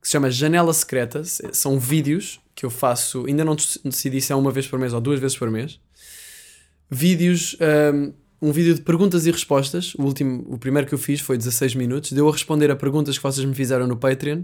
que 0.00 0.08
se 0.08 0.12
chama 0.12 0.30
Janela 0.30 0.72
Secreta. 0.72 1.22
São 1.24 1.78
vídeos 1.78 2.40
que 2.54 2.66
eu 2.66 2.70
faço, 2.70 3.26
ainda 3.26 3.44
não 3.44 3.54
decidi 3.84 4.20
se 4.20 4.32
é 4.32 4.34
uma 4.34 4.50
vez 4.50 4.66
por 4.66 4.78
mês 4.78 4.92
ou 4.92 5.00
duas 5.00 5.20
vezes 5.20 5.36
por 5.38 5.50
mês. 5.50 5.78
Vídeos, 6.90 7.56
um 8.40 8.52
vídeo 8.52 8.74
de 8.74 8.82
perguntas 8.82 9.26
e 9.26 9.30
respostas. 9.30 9.94
O 9.94 10.02
último, 10.02 10.44
o 10.48 10.58
primeiro 10.58 10.86
que 10.86 10.94
eu 10.94 10.98
fiz 10.98 11.20
foi 11.20 11.36
16 11.36 11.74
minutos. 11.74 12.12
Deu 12.12 12.28
a 12.28 12.32
responder 12.32 12.70
a 12.70 12.76
perguntas 12.76 13.16
que 13.16 13.22
vocês 13.22 13.44
me 13.44 13.54
fizeram 13.54 13.86
no 13.86 13.96
Patreon 13.96 14.40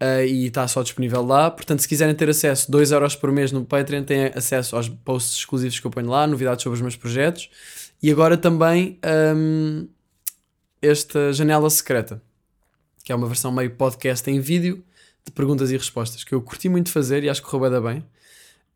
uh, 0.00 0.24
e 0.26 0.46
está 0.46 0.66
só 0.68 0.82
disponível 0.82 1.22
lá. 1.22 1.50
Portanto, 1.50 1.80
se 1.80 1.88
quiserem 1.88 2.14
ter 2.14 2.28
acesso 2.28 2.70
2 2.70 2.92
euros 2.92 3.16
por 3.16 3.32
mês 3.32 3.52
no 3.52 3.64
Patreon, 3.64 4.04
têm 4.04 4.26
acesso 4.34 4.76
aos 4.76 4.88
posts 4.88 5.38
exclusivos 5.38 5.80
que 5.80 5.86
eu 5.86 5.90
ponho 5.90 6.08
lá, 6.08 6.26
novidades 6.26 6.62
sobre 6.62 6.76
os 6.76 6.80
meus 6.80 6.96
projetos 6.96 7.50
e 8.02 8.10
agora 8.10 8.36
também 8.36 8.98
um, 9.36 9.88
esta 10.82 11.32
janela 11.32 11.70
secreta, 11.70 12.22
que 13.02 13.10
é 13.10 13.14
uma 13.14 13.26
versão 13.26 13.50
meio 13.50 13.70
podcast 13.70 14.30
em 14.30 14.40
vídeo 14.40 14.84
de 15.24 15.32
perguntas 15.32 15.70
e 15.70 15.76
respostas 15.76 16.22
que 16.22 16.34
eu 16.34 16.42
curti 16.42 16.68
muito 16.68 16.90
fazer 16.90 17.24
e 17.24 17.30
acho 17.30 17.42
que 17.42 17.48
correu 17.48 17.82
bem. 17.82 18.04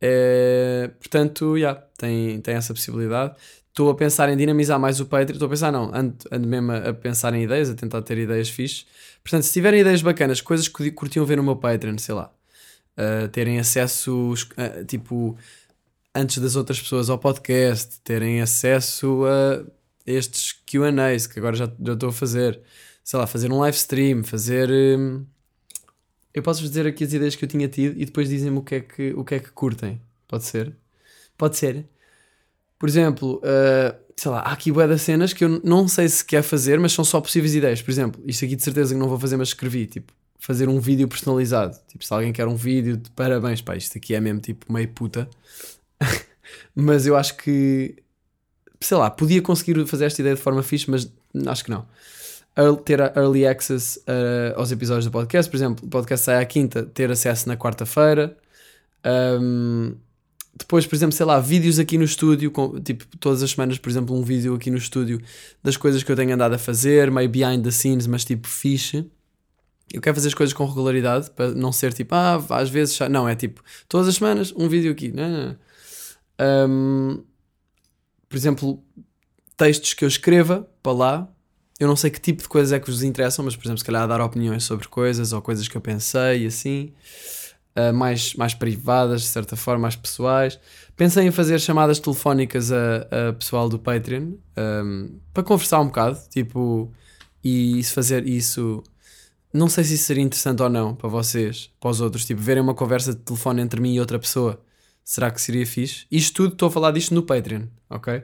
É, 0.01 0.91
portanto, 0.99 1.59
já, 1.59 1.59
yeah, 1.59 1.81
tem, 1.99 2.41
tem 2.41 2.55
essa 2.55 2.73
possibilidade. 2.73 3.35
Estou 3.79 3.91
a 3.91 3.95
pensar 3.95 4.29
em 4.29 4.37
dinamizar 4.37 4.77
mais 4.77 4.99
o 4.99 5.07
Patreon. 5.07 5.35
Estou 5.35 5.47
a 5.47 5.51
pensar, 5.51 5.71
não, 5.71 5.95
ando, 5.95 6.17
ando 6.33 6.49
mesmo 6.49 6.73
a, 6.73 6.89
a, 6.89 6.93
pensar 6.93 7.33
em 7.33 7.45
ideias, 7.45 7.71
a 7.71 7.77
tentar 7.77 8.03
ter 8.03 8.19
ideias 8.19 8.51
fixes. 8.51 8.85
Portanto, 9.23 9.45
se 9.45 9.53
tiverem 9.53 9.83
ideias 9.83 10.03
bacanas, 10.03 10.41
coisas 10.41 10.67
que 10.67 10.91
curtiam 10.91 11.25
ver 11.25 11.37
no 11.37 11.45
meu 11.45 11.55
Patreon, 11.55 11.97
sei 11.97 12.13
lá, 12.13 12.35
uh, 12.99 13.29
terem 13.29 13.61
acesso, 13.61 14.33
uh, 14.33 14.85
tipo, 14.85 15.39
antes 16.13 16.39
das 16.39 16.57
outras 16.57 16.81
pessoas 16.81 17.09
ao 17.09 17.21
podcast, 17.21 18.01
terem 18.03 18.41
acesso 18.41 19.23
a 19.25 19.65
estes 20.05 20.61
QAs 20.67 21.29
que 21.29 21.39
agora 21.39 21.55
já, 21.55 21.67
estou 21.67 22.09
a 22.09 22.13
fazer, 22.13 22.61
sei 23.05 23.17
lá, 23.17 23.29
fazer 23.29 23.53
um 23.53 23.61
live 23.61 23.77
stream, 23.77 24.25
fazer. 24.25 24.69
Um, 24.69 25.25
eu 26.35 26.43
posso 26.43 26.63
dizer 26.63 26.85
aqui 26.85 27.05
as 27.05 27.13
ideias 27.13 27.37
que 27.37 27.45
eu 27.45 27.49
tinha 27.49 27.69
tido 27.69 27.97
e 27.97 28.05
depois 28.05 28.29
dizem-me 28.29 28.59
o 28.59 28.63
que, 28.63 28.75
é 28.75 28.81
que, 28.81 29.13
o 29.13 29.25
que 29.25 29.37
é 29.37 29.39
que 29.39 29.53
curtem. 29.53 30.01
Pode 30.27 30.47
ser? 30.47 30.77
Pode 31.37 31.57
ser. 31.57 31.87
Por 32.79 32.89
exemplo, 32.89 33.41
uh, 33.43 33.97
sei 34.17 34.31
lá, 34.31 34.41
há 34.41 34.53
aqui 34.53 34.71
bué 34.71 34.87
das 34.87 35.03
cenas 35.03 35.33
que 35.33 35.45
eu 35.45 35.61
não 35.65 35.89
sei 35.89 36.09
se 36.09 36.25
quer 36.25 36.43
fazer, 36.43 36.79
mas 36.79 36.93
são 36.93 37.05
só 37.05 37.21
possíveis 37.21 37.55
ideias. 37.55 37.83
Por 37.83 37.91
exemplo, 37.91 38.23
isto 38.27 38.45
aqui 38.45 38.57
de 38.57 38.63
certeza 38.63 38.95
que 38.95 39.01
não 39.01 39.09
vou 39.09 39.19
fazer, 39.19 39.37
mas 39.37 39.49
escrevi, 39.49 39.87
tipo, 39.87 40.13
fazer 40.39 40.69
um 40.69 40.81
vídeo 40.81 41.09
personalizado. 41.09 41.77
Tipo, 41.89 42.05
se 42.05 42.13
alguém 42.13 42.33
quer 42.33 42.47
um 42.47 42.57
vídeo 42.57 42.97
de 42.97 43.11
parabéns, 43.11 43.61
pá, 43.61 43.77
isto 43.77 43.99
aqui 43.99 44.15
é 44.15 44.21
mesmo 44.21 44.41
tipo 44.41 44.73
meio 44.73 44.89
puta. 44.89 45.29
mas 46.75 47.07
eu 47.07 47.17
acho 47.17 47.37
que, 47.37 47.97
sei 48.81 48.97
lá, 48.97 49.11
podia 49.11 49.43
conseguir 49.43 49.85
fazer 49.87 50.07
esta 50.07 50.21
ideia 50.23 50.37
de 50.37 50.43
forma 50.43 50.63
fixe, 50.63 50.91
mas 50.91 51.11
acho 51.47 51.65
que 51.65 51.71
não. 51.71 51.87
Ter 52.85 52.99
early 53.17 53.47
access 53.47 54.01
uh, 54.01 54.59
aos 54.59 54.73
episódios 54.73 55.05
do 55.05 55.13
podcast, 55.13 55.49
por 55.49 55.57
exemplo, 55.57 55.87
o 55.87 55.89
podcast 55.89 56.25
sai 56.25 56.43
à 56.43 56.45
quinta, 56.45 56.83
ter 56.83 57.11
acesso 57.11 57.49
na 57.49 57.57
quarta-feira. 57.57 58.37
Um, 59.05 59.95
depois, 60.59 60.87
por 60.87 60.97
exemplo, 60.97 61.15
sei 61.15 61.25
lá, 61.25 61.39
vídeos 61.39 61.79
aqui 61.79 61.97
no 61.97 62.05
estúdio, 62.05 62.51
com, 62.51 62.81
tipo, 62.81 63.07
todas 63.19 63.43
as 63.43 63.53
semanas, 63.53 63.79
por 63.79 63.89
exemplo, 63.89 64.17
um 64.17 64.23
vídeo 64.23 64.55
aqui 64.55 64.71
no 64.71 64.77
estúdio 64.77 65.23
das 65.63 65.77
coisas 65.77 66.03
que 66.03 66.11
eu 66.11 66.17
tenho 66.17 66.35
andado 66.35 66.55
a 66.55 66.59
fazer, 66.59 67.11
meio 67.11 67.29
behind 67.29 67.63
the 67.63 67.71
scenes, 67.71 68.07
mas 68.07 68.25
tipo 68.25 68.49
fixe. 68.49 69.07
Eu 69.93 70.03
quero 70.03 70.15
fazer 70.17 70.29
as 70.29 70.35
coisas 70.35 70.53
com 70.53 70.67
regularidade, 70.67 71.31
para 71.31 71.53
não 71.53 71.73
ser 71.73 71.93
tipo, 71.95 72.15
ah, 72.15 72.45
às 72.51 72.69
vezes, 72.69 72.99
não, 73.11 73.29
é 73.29 73.35
tipo, 73.35 73.63
todas 73.89 74.09
as 74.09 74.17
semanas, 74.17 74.53
um 74.57 74.69
vídeo 74.69 74.91
aqui. 74.93 75.13
Não, 75.13 75.31
não, 75.31 75.47
não. 75.47 75.57
Um, 76.41 77.25
por 78.29 78.37
exemplo, 78.37 78.83
textos 79.57 79.95
que 79.95 80.05
eu 80.05 80.09
escreva 80.09 80.69
para 80.83 80.93
lá, 80.93 81.29
eu 81.79 81.87
não 81.87 81.97
sei 81.97 82.11
que 82.11 82.21
tipo 82.21 82.43
de 82.43 82.49
coisas 82.49 82.73
é 82.73 82.81
que 82.81 82.91
vos 82.91 83.03
interessam, 83.03 83.45
mas 83.45 83.55
por 83.55 83.65
exemplo, 83.65 83.79
se 83.79 83.85
calhar 83.85 84.07
dar 84.09 84.21
opiniões 84.21 84.65
sobre 84.65 84.89
coisas 84.89 85.33
ou 85.33 85.41
coisas 85.41 85.69
que 85.69 85.77
eu 85.77 85.81
pensei 85.81 86.43
e 86.43 86.47
assim. 86.47 86.93
Uh, 87.79 87.93
mais, 87.93 88.35
mais 88.35 88.55
privadas, 88.55 89.21
de 89.21 89.29
certa 89.29 89.55
forma, 89.55 89.83
mais 89.83 89.95
pessoais. 89.95 90.59
Pensei 90.97 91.25
em 91.25 91.31
fazer 91.31 91.61
chamadas 91.61 92.01
telefónicas 92.01 92.73
a, 92.73 93.29
a 93.29 93.33
pessoal 93.35 93.69
do 93.69 93.79
Patreon 93.79 94.33
um, 94.85 95.21
para 95.33 95.45
conversar 95.45 95.79
um 95.81 95.87
bocado, 95.87 96.19
tipo, 96.29 96.93
e 97.45 97.81
se 97.85 97.93
fazer 97.93 98.27
isso. 98.27 98.83
Não 99.53 99.69
sei 99.69 99.85
se 99.85 99.95
isso 99.95 100.05
seria 100.05 100.25
interessante 100.25 100.61
ou 100.61 100.69
não 100.69 100.93
para 100.93 101.09
vocês, 101.09 101.71
para 101.79 101.91
os 101.91 102.01
outros, 102.01 102.25
tipo, 102.25 102.41
verem 102.41 102.63
uma 102.63 102.75
conversa 102.75 103.15
de 103.15 103.21
telefone 103.21 103.63
entre 103.63 103.81
mim 103.81 103.95
e 103.95 104.01
outra 104.01 104.19
pessoa. 104.19 104.61
Será 105.05 105.31
que 105.31 105.41
seria 105.41 105.65
fixe? 105.65 106.05
Isto 106.11 106.35
tudo, 106.35 106.53
estou 106.55 106.69
a 106.69 106.71
falar 106.73 106.91
disto 106.91 107.15
no 107.15 107.23
Patreon, 107.23 107.63
ok? 107.89 108.23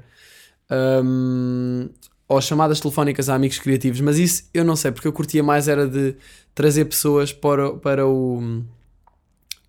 Um, 1.04 1.88
ou 2.26 2.40
chamadas 2.40 2.80
telefónicas 2.80 3.28
a 3.28 3.36
amigos 3.36 3.58
criativos, 3.60 4.00
mas 4.00 4.18
isso 4.18 4.48
eu 4.52 4.64
não 4.64 4.74
sei, 4.74 4.90
porque 4.90 5.06
eu 5.06 5.12
curtia 5.12 5.42
mais 5.42 5.68
era 5.68 5.86
de 5.86 6.16
trazer 6.54 6.86
pessoas 6.86 7.32
para, 7.32 7.72
para 7.74 8.06
o 8.06 8.64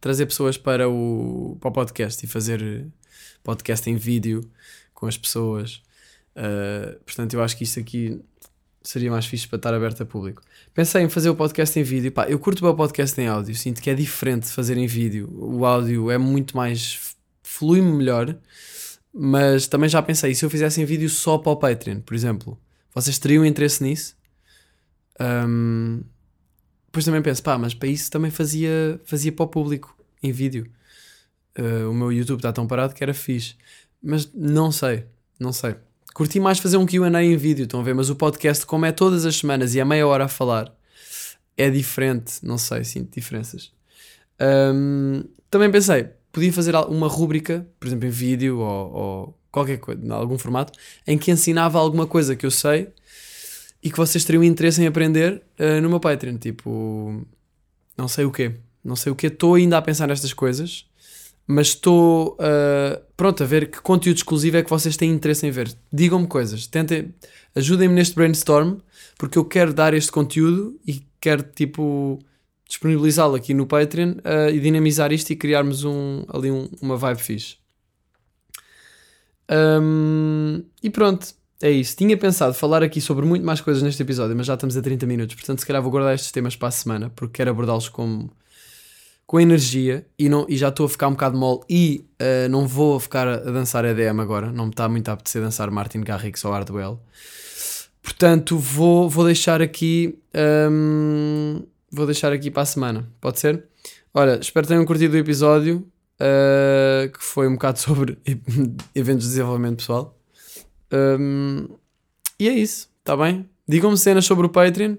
trazer 0.06 0.28
pessoas 0.28 0.56
para 0.56 0.88
o, 0.88 1.58
para 1.60 1.70
o 1.70 1.72
podcast 1.72 2.24
e 2.24 2.30
fazer 2.30 2.86
podcast 3.44 3.89
em 3.89 3.96
vídeo 3.96 4.48
com 4.94 5.08
as 5.08 5.18
pessoas. 5.18 5.82
Uh, 6.36 7.04
portanto, 7.04 7.34
eu 7.34 7.41
acho 7.41 7.58
que 7.58 7.63
isto 7.63 7.80
aqui 7.80 8.22
seria 8.84 9.10
mais 9.10 9.26
fixe 9.26 9.48
para 9.48 9.56
estar 9.56 9.74
aberto 9.74 10.04
a 10.04 10.06
público. 10.06 10.44
Pensei 10.76 11.02
em 11.02 11.10
fazer 11.10 11.32
o 11.32 11.36
podcast 11.36 11.80
em 11.80 11.82
vídeo. 11.82 12.12
Pá, 12.12 12.28
eu 12.30 12.38
curto 12.38 12.62
bem 12.62 12.70
o 12.70 12.76
podcast 12.76 13.20
em 13.20 13.26
áudio, 13.26 13.56
sinto 13.56 13.82
que 13.82 13.89
é 13.89 13.96
diferente 13.96 14.44
de 14.44 14.52
fazer 14.52 14.78
em 14.78 14.86
vídeo. 14.86 15.28
O 15.41 15.65
áudio 15.65 16.12
é 16.12 16.20
muito 16.20 16.56
mais. 16.56 17.15
flui-me 17.41 17.91
melhor. 17.91 18.38
Mas 19.12 19.65
também 19.65 19.89
já 19.89 20.04
pensei, 20.04 20.36
se 20.36 20.46
eu 20.46 20.52
fizesse 20.52 20.80
em 20.80 20.86
vídeo 20.86 21.10
só 21.10 21.39
para 21.39 21.52
o 21.52 21.56
Patreon, 21.56 22.02
por 22.02 22.13
exemplo? 22.13 22.60
Vocês 22.94 23.18
teriam 23.18 23.44
interesse 23.44 23.82
nisso? 23.82 24.15
Um, 25.20 26.04
depois 26.96 27.04
também 27.04 27.22
penso, 27.22 27.44
pá, 27.44 27.58
mas 27.58 27.74
para 27.74 27.90
isso 27.90 28.10
também 28.10 28.32
fazia, 28.32 29.02
fazia 29.04 29.30
para 29.30 29.44
o 29.44 29.48
público, 29.50 29.94
em 30.24 30.32
vídeo. 30.32 30.72
Uh, 31.60 31.90
o 31.90 31.94
meu 31.94 32.10
YouTube 32.10 32.40
está 32.40 32.54
tão 32.54 32.66
parado 32.66 32.94
que 32.94 33.04
era 33.04 33.14
fixe. 33.14 33.56
Mas 34.02 34.32
não 34.34 34.72
sei, 34.72 35.04
não 35.38 35.52
sei. 35.52 35.76
Curti 36.14 36.40
mais 36.40 36.58
fazer 36.58 36.78
um 36.78 36.86
QA 36.86 37.22
em 37.22 37.36
vídeo, 37.36 37.66
estão 37.66 37.82
a 37.82 37.84
ver? 37.84 37.94
Mas 37.94 38.10
o 38.10 38.16
podcast, 38.16 38.66
como 38.66 38.86
é 38.86 38.94
todas 38.94 39.26
as 39.26 39.36
semanas 39.36 39.76
e 39.76 39.80
é 39.82 39.84
meia 39.84 40.08
hora 40.08 40.24
a 40.24 40.28
falar, 40.30 40.74
é 41.58 41.70
diferente, 41.70 42.36
não 42.42 42.58
sei, 42.58 42.86
sinto 42.86 43.14
diferenças. 43.14 43.74
Um, 44.40 45.26
também 45.52 45.70
pensei, 45.70 46.12
podia 46.32 46.54
fazer 46.54 46.76
uma 46.76 47.10
rúbrica, 47.10 47.68
por 47.78 47.88
exemplo, 47.88 48.08
em 48.08 48.12
vídeo 48.12 48.60
ou, 48.60 48.94
ou 48.94 49.40
qualquer 49.52 49.80
coisa, 49.80 50.02
em 50.02 50.12
algum 50.12 50.38
formato, 50.38 50.72
em 51.06 51.18
que 51.18 51.30
ensinava 51.30 51.78
alguma 51.78 52.08
coisa 52.08 52.38
que 52.38 52.46
eu 52.46 52.52
sei 52.52 52.88
e 53.86 53.91
que 53.91 53.98
vocês 53.98 54.26
teriam 54.26 54.43
interesse 54.43 54.82
em 54.82 54.88
aprender 54.88 55.43
uh, 55.60 55.80
no 55.80 55.89
meu 55.89 56.00
Patreon. 56.00 56.38
Tipo, 56.39 57.24
não 57.95 58.08
sei 58.08 58.26
o 58.26 58.32
quê. 58.32 58.56
Não 58.84 58.95
sei 58.95 59.12
o 59.12 59.15
quê. 59.15 59.28
Estou 59.28 59.54
ainda 59.54 59.78
a 59.78 59.82
pensar 59.82 60.08
nestas 60.08 60.34
coisas, 60.34 60.88
mas 61.45 61.67
estou 61.67 62.34
uh, 62.34 63.00
pronto 63.15 63.43
a 63.43 63.45
ver 63.45 63.69
que 63.69 63.80
conteúdo 63.80 64.17
exclusivo 64.17 64.58
é 64.58 64.63
que 64.63 64.69
vocês 64.71 64.98
têm 64.98 65.12
interesse 65.12 65.45
em 65.45 65.52
ver. 65.52 65.71
Digam-me 65.93 66.26
coisas, 66.26 66.65
tentem, 66.65 67.13
ajudem-me 67.54 67.93
neste 67.93 68.15
brainstorm, 68.15 68.80
porque 69.19 69.38
eu 69.38 69.45
quero 69.45 69.71
dar 69.71 69.93
este 69.93 70.12
conteúdo 70.12 70.80
e 70.88 71.06
quero 71.21 71.43
tipo 71.43 72.17
disponibilizá-lo 72.67 73.36
aqui 73.36 73.54
no 73.54 73.67
Patreon 73.67 74.13
uh, 74.13 74.50
e 74.52 74.60
dinamizar 74.60 75.13
isto 75.13 75.30
e 75.30 75.36
criarmos 75.36 75.84
um, 75.84 76.26
ali 76.34 76.50
um, 76.50 76.67
uma 76.82 76.98
vibe 76.98 77.21
fixe. 77.21 77.58
Um, 79.48 80.63
e 80.82 80.89
pronto, 80.89 81.36
é 81.62 81.72
isso. 81.72 81.96
Tinha 81.96 82.18
pensado 82.18 82.54
falar 82.54 82.84
aqui 82.84 83.00
sobre 83.00 83.26
muito 83.26 83.46
mais 83.46 83.62
coisas 83.62 83.82
neste 83.82 84.02
episódio, 84.02 84.36
mas 84.36 84.46
já 84.46 84.56
estamos 84.56 84.76
a 84.76 84.82
30 84.82 85.06
minutos, 85.06 85.36
portanto, 85.36 85.60
se 85.60 85.65
calhar 85.65 85.82
vou 85.82 85.91
guardar 85.91 86.13
estes 86.13 86.32
temas 86.32 86.56
para 86.56 86.68
a 86.68 86.72
semana, 86.72 87.12
porque 87.15 87.38
quero 87.38 87.52
abordá-los 87.52 87.88
com, 87.88 88.30
com 89.26 89.39
energia 89.39 90.06
e, 90.20 90.28
não, 90.28 90.46
e 90.50 90.58
já 90.58 90.70
estou 90.70 90.86
a 90.86 90.89
ficar 90.89 91.08
um 91.08 91.12
bocado 91.12 91.38
mole 91.38 91.62
e 91.70 92.06
uh, 92.22 92.50
não 92.50 92.68
vou 92.68 93.00
ficar 93.00 93.28
a 93.28 93.38
dançar 93.38 93.86
EDM 93.86 94.20
agora, 94.20 94.52
não 94.52 94.65
me 94.65 94.72
está 94.72 94.89
muito 94.89 95.10
a 95.10 95.13
apetecer 95.13 95.41
dançar 95.41 95.72
Martin 95.72 96.02
Garrix 96.02 96.44
ou 96.44 96.52
Hardwell. 96.52 97.00
Portanto, 98.04 98.58
vou, 98.60 99.10
vou 99.10 99.26
deixar 99.26 99.63
aqui. 99.63 100.20
Um, 100.70 101.63
vou 101.91 102.06
deixar 102.06 102.32
aqui 102.32 102.52
para 102.52 102.62
a 102.62 102.65
semana, 102.65 103.10
pode 103.20 103.39
ser? 103.39 103.63
Olha, 104.13 104.38
espero 104.39 104.68
que 104.68 104.74
tenham 104.74 104.86
curtido 104.86 105.15
o 105.15 105.18
episódio. 105.18 105.88
Uh, 106.15 107.12
que 107.12 107.22
foi 107.22 107.46
um 107.46 107.54
bocado 107.56 107.78
sobre 107.80 108.18
eventos 108.94 109.26
de 109.26 109.32
desenvolvimento 109.32 109.78
pessoal. 109.78 110.14
Um, 110.91 111.67
e 112.39 112.50
é 112.50 112.54
isso, 112.54 112.89
está 113.00 113.15
bem? 113.15 113.50
Digam-me 113.67 113.98
cenas 113.98 114.26
sobre 114.26 114.45
o 114.45 114.50
Patreon. 114.50 114.95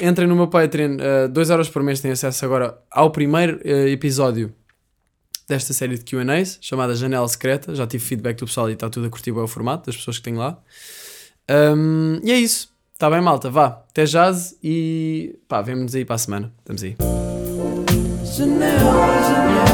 Entrem 0.00 0.26
no 0.26 0.34
meu 0.34 0.48
Patreon, 0.48 0.96
2€ 1.30 1.48
uh, 1.48 1.52
euros 1.52 1.68
por 1.68 1.82
mês 1.82 2.00
têm 2.00 2.10
acesso 2.10 2.44
agora 2.44 2.78
ao 2.90 3.10
primeiro 3.10 3.58
uh, 3.58 3.88
episódio 3.88 4.52
desta 5.48 5.72
série 5.72 5.98
de 5.98 6.04
QAs, 6.04 6.58
chamada 6.60 6.94
Janela 6.94 7.28
Secreta. 7.28 7.74
Já 7.74 7.86
tive 7.86 8.02
feedback 8.02 8.38
do 8.38 8.46
pessoal 8.46 8.70
e 8.70 8.72
está 8.72 8.88
tudo 8.88 9.06
a 9.06 9.10
curtir 9.10 9.32
bem 9.32 9.42
o 9.42 9.48
formato 9.48 9.86
das 9.86 9.96
pessoas 9.96 10.18
que 10.18 10.24
têm 10.24 10.34
lá. 10.34 10.58
Um, 11.76 12.20
e 12.24 12.32
é 12.32 12.38
isso, 12.38 12.70
está 12.94 13.10
bem, 13.10 13.20
malta? 13.20 13.50
Vá, 13.50 13.66
até 13.66 14.04
jazz 14.04 14.56
e 14.62 15.38
pá, 15.46 15.60
vemo-nos 15.60 15.94
aí 15.94 16.04
para 16.04 16.14
a 16.14 16.18
semana. 16.18 16.52
Estamos 16.58 16.82
aí. 16.82 16.96
Janela, 18.24 19.22
janela. 19.22 19.71